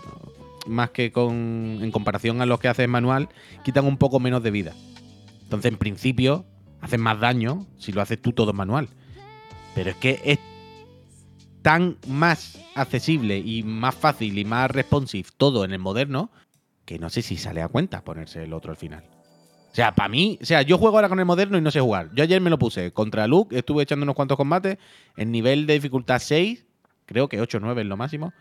[0.66, 3.28] más que con, en comparación a los que haces manual,
[3.64, 4.72] quitan un poco menos de vida.
[5.42, 6.44] Entonces, en principio,
[6.80, 8.88] haces más daño si lo haces tú todo manual.
[9.74, 10.38] Pero es que es
[11.68, 16.30] tan más accesible y más fácil y más responsive todo en el moderno
[16.86, 19.04] que no sé si sale a cuenta ponerse el otro al final.
[19.70, 21.80] O sea, para mí, o sea, yo juego ahora con el moderno y no sé
[21.80, 22.08] jugar.
[22.14, 24.78] Yo ayer me lo puse contra Luke, estuve echando unos cuantos combates.
[25.14, 26.64] En nivel de dificultad 6,
[27.04, 28.32] creo que 8 o 9 es lo máximo.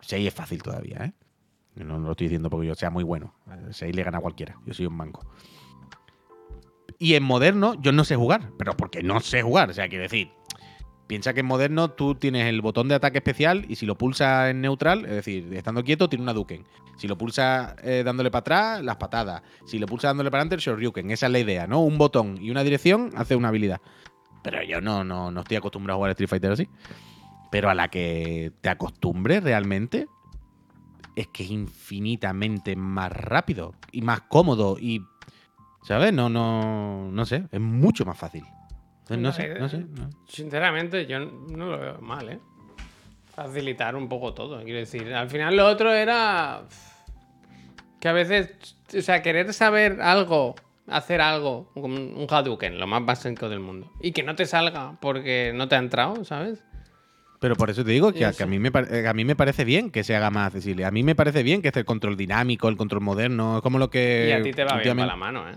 [0.00, 1.12] 6 es fácil todavía, ¿eh?
[1.76, 3.36] No, no lo estoy diciendo porque yo sea muy bueno.
[3.70, 4.58] 6 le gana a cualquiera.
[4.66, 5.24] Yo soy un manco.
[6.98, 9.70] Y en moderno yo no sé jugar, pero porque no sé jugar.
[9.70, 10.32] O sea, quiero decir,
[11.06, 14.50] piensa que en moderno tú tienes el botón de ataque especial y si lo pulsas
[14.50, 16.64] en neutral, es decir, estando quieto, tiene una Duken.
[16.96, 19.42] Si lo pulsas eh, dándole para atrás, las patadas.
[19.66, 21.10] Si lo pulsas dándole para adelante, el Shoryuken.
[21.10, 21.80] Esa es la idea, ¿no?
[21.80, 23.80] Un botón y una dirección hace una habilidad.
[24.42, 26.68] Pero yo no, no, no estoy acostumbrado a jugar Street Fighter así.
[27.50, 30.06] Pero a la que te acostumbres realmente,
[31.16, 35.02] es que es infinitamente más rápido y más cómodo y
[35.82, 36.12] ¿sabes?
[36.12, 38.44] No, no, no sé, es mucho más fácil.
[39.10, 39.78] No sé, no sé.
[39.78, 40.10] no.
[40.26, 42.38] Sinceramente, yo no lo veo mal, ¿eh?
[43.34, 45.12] Facilitar un poco todo, quiero decir.
[45.12, 46.62] Al final lo otro era
[48.00, 50.54] que a veces, o sea, querer saber algo,
[50.86, 54.96] hacer algo, como un Hadouken, lo más básico del mundo, y que no te salga
[55.00, 56.62] porque no te ha entrado, ¿sabes?
[57.40, 58.38] Pero por eso te digo que, a, eso.
[58.38, 60.46] que a, mí me, pare- eh, a mí me parece bien que se haga más
[60.46, 60.86] accesible.
[60.86, 63.78] A mí me parece bien que esté el control dinámico, el control moderno, es como
[63.78, 64.28] lo que...
[64.28, 65.56] y a ti te va bien para la mano, ¿eh?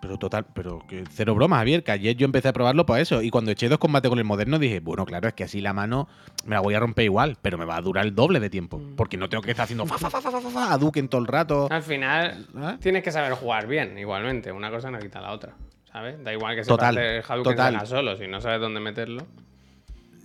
[0.00, 3.20] Pero total, pero que cero bromas, Javier, que ayer yo empecé a probarlo por eso.
[3.20, 5.72] Y cuando eché dos combates con el moderno dije, bueno, claro, es que así la
[5.72, 6.06] mano
[6.44, 8.78] me la voy a romper igual, pero me va a durar el doble de tiempo.
[8.78, 8.94] Mm.
[8.94, 11.08] Porque no tengo que estar haciendo fa, fa, fa, fa, fa, fa, fa, a Duken
[11.08, 11.66] todo el rato.
[11.70, 12.76] Al final ¿Eh?
[12.80, 14.52] tienes que saber jugar bien, igualmente.
[14.52, 15.54] Una cosa no quita la otra,
[15.90, 16.22] ¿sabes?
[16.22, 17.86] Da igual que se Total, el Hadouken total.
[17.86, 19.26] solo, si no sabes dónde meterlo.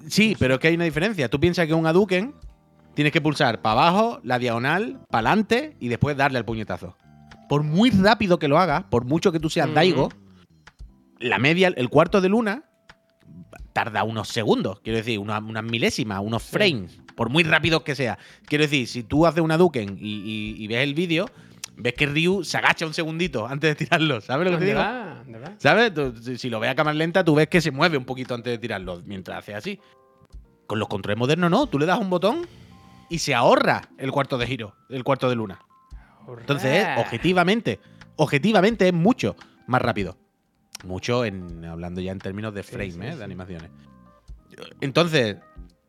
[0.08, 1.30] Sí, pero es que hay una diferencia.
[1.30, 2.36] Tú piensas que un Hadouken
[2.94, 6.96] tienes que pulsar para abajo, la diagonal, para adelante y después darle al puñetazo.
[7.54, 9.72] Por muy rápido que lo hagas, por mucho que tú seas.
[9.76, 10.10] Daigo,
[11.20, 12.64] la media, el cuarto de luna,
[13.74, 14.80] tarda unos segundos.
[14.80, 17.00] Quiero decir, una- unas milésimas, unos frames.
[17.16, 18.18] Por muy rápido que sea.
[18.48, 21.30] Quiero decir, si tú haces una Duken y, y- y ves el vídeo,
[21.78, 24.20] ves que Ryu se agacha un segundito antes de tirarlo.
[24.20, 24.80] ¿Sabes lo que te ¿De digo?
[24.84, 25.54] verdad?
[25.60, 25.94] ¿Sabes?
[25.94, 28.34] Tú- si- si lo ves a cámara lenta, tú ves que se mueve un poquito
[28.34, 29.80] antes de tirarlo, mientras hace así.
[30.66, 32.48] Con los controles modernos no, tú le das un botón
[33.12, 35.60] y se ahorra el cuarto de giro, el cuarto de luna.
[36.40, 37.80] Entonces, objetivamente,
[38.16, 39.36] objetivamente es mucho
[39.68, 40.18] más rápido.
[40.84, 43.12] Mucho en hablando ya en términos de Sí, frame, sí, ¿eh?
[43.14, 43.18] sí.
[43.18, 43.70] de animaciones.
[44.82, 45.38] Entonces,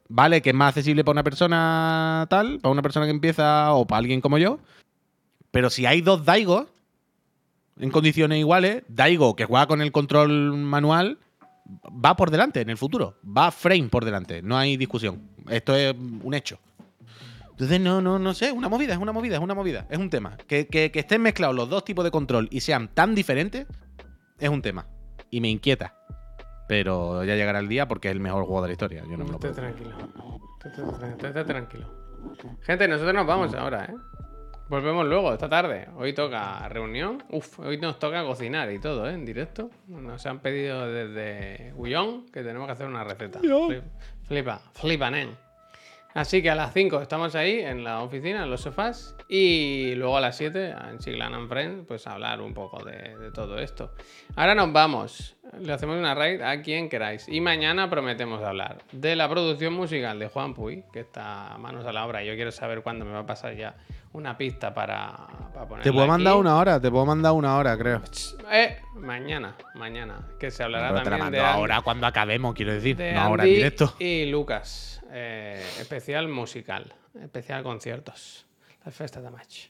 [0.08, 3.86] vale que es más accesible para una persona tal, para una persona que empieza o
[3.86, 4.58] para alguien como yo.
[5.50, 6.66] Pero si hay dos Daigos
[7.78, 11.18] en condiciones iguales, Daigo que juega con el control manual
[12.04, 13.16] va por delante en el futuro.
[13.24, 14.42] Va frame por delante.
[14.42, 15.28] No hay discusión.
[15.48, 16.58] Esto es un hecho.
[17.54, 20.10] Entonces, no, no, no sé, una movida, es una movida, es una movida, es un
[20.10, 20.36] tema.
[20.48, 23.66] Que, que- que estén mezclados los dos tipos de control y sean tan diferentes,
[24.38, 24.86] es un tema.
[25.30, 25.94] Y me inquieta.
[26.66, 29.02] Pero ya llegará el día porque es el mejor juego de la historia.
[29.08, 29.54] Yo no me lo puedo.
[29.54, 29.90] tranquilo.
[31.22, 31.90] Esté tranquilo.
[32.62, 33.94] Gente, nosotros nos vamos ahora, ¿eh?
[34.70, 35.88] Volvemos luego, esta tarde.
[35.96, 37.22] Hoy toca reunión.
[37.30, 39.12] Uf, hoy nos toca cocinar y todo, ¿eh?
[39.12, 39.70] En directo.
[39.88, 43.40] Nos han pedido desde Gullón que tenemos que hacer una receta.
[43.40, 43.82] Flip-
[44.26, 45.36] Flipa, flipa, nen.
[46.14, 49.16] Así que a las 5 estamos ahí en la oficina, en los sofás.
[49.28, 53.58] Y luego a las 7 en Chiclan and Friends, pues hablar un poco de todo
[53.58, 53.92] esto.
[54.36, 55.33] Ahora nos vamos.
[55.60, 57.28] Le hacemos una raid a quien queráis.
[57.28, 61.86] Y mañana prometemos hablar de la producción musical de Juan Puy, que está a manos
[61.86, 62.22] a la obra.
[62.22, 63.74] Yo quiero saber cuándo me va a pasar ya
[64.12, 65.14] una pista para,
[65.52, 68.00] para ponerla Te puedo mandar una hora, te puedo mandar una hora, creo.
[68.52, 70.28] Eh, mañana, mañana.
[70.38, 72.96] Que se hablará Pero te la también mando ahora cuando acabemos, quiero decir.
[72.96, 73.94] de No ahora en directo.
[73.98, 75.02] Y Lucas.
[75.10, 76.92] eh, especial musical.
[77.20, 78.46] Especial conciertos.
[78.84, 79.66] La fiesta de match.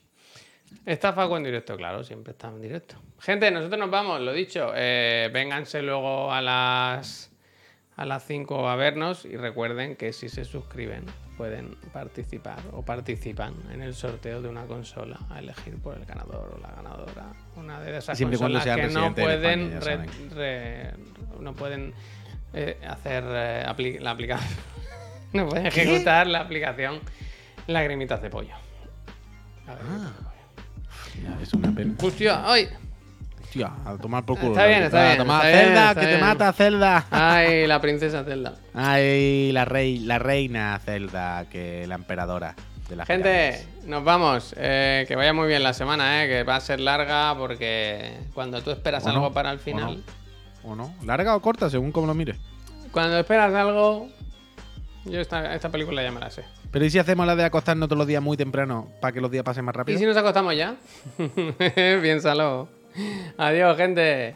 [0.87, 2.97] Está Facu en directo, claro, siempre está en directo.
[3.21, 4.73] Gente, nosotros nos vamos, lo dicho.
[4.75, 7.31] eh, vénganse luego a las
[7.97, 11.05] a las 5 a vernos y recuerden que si se suscriben
[11.37, 16.55] pueden participar o participan en el sorteo de una consola a elegir por el ganador
[16.57, 17.33] o la ganadora.
[17.55, 20.95] Una de esas Siempre consolas que no pueden, España, ya re- re-
[21.41, 21.95] no pueden
[22.53, 24.59] eh, hacer eh, apli- la aplicación,
[25.33, 26.99] no pueden ejecutar la aplicación
[27.69, 28.55] Lagrimitas de pollo.
[29.67, 30.34] Lagrimitas de pollo.
[31.43, 31.95] Es una pena.
[32.03, 32.69] Hostia, ¡ay!
[33.43, 34.53] Hostia, a tomar por culo.
[34.53, 37.07] Está bien, está A bien, tomar- está bien, Zelda, que te mata, Zelda.
[37.11, 38.55] ¡Ay, la princesa Zelda!
[38.75, 42.55] Ay, la, rey, la reina Zelda, que la emperadora
[42.89, 44.55] de la Gente, nos vamos.
[44.59, 48.61] Eh, que vaya muy bien la semana, eh, que va a ser larga porque cuando
[48.63, 50.03] tú esperas O no, algo para el o final,
[50.65, 50.93] ¿O no?
[51.05, 52.37] ¿Larga o corta, según como lo mires?
[52.91, 54.09] cuando esperas algo,
[55.05, 56.45] yo esta, esta película ya me la sé.
[56.75, 59.31] Pero ¿y si hacemos la de acostarnos todos los días muy temprano para que los
[59.31, 59.97] días pasen más ¿Y rápido?
[59.97, 60.75] si nos acostamos ya?
[62.03, 62.67] Piénsalo.
[63.39, 64.35] Adiós, gente.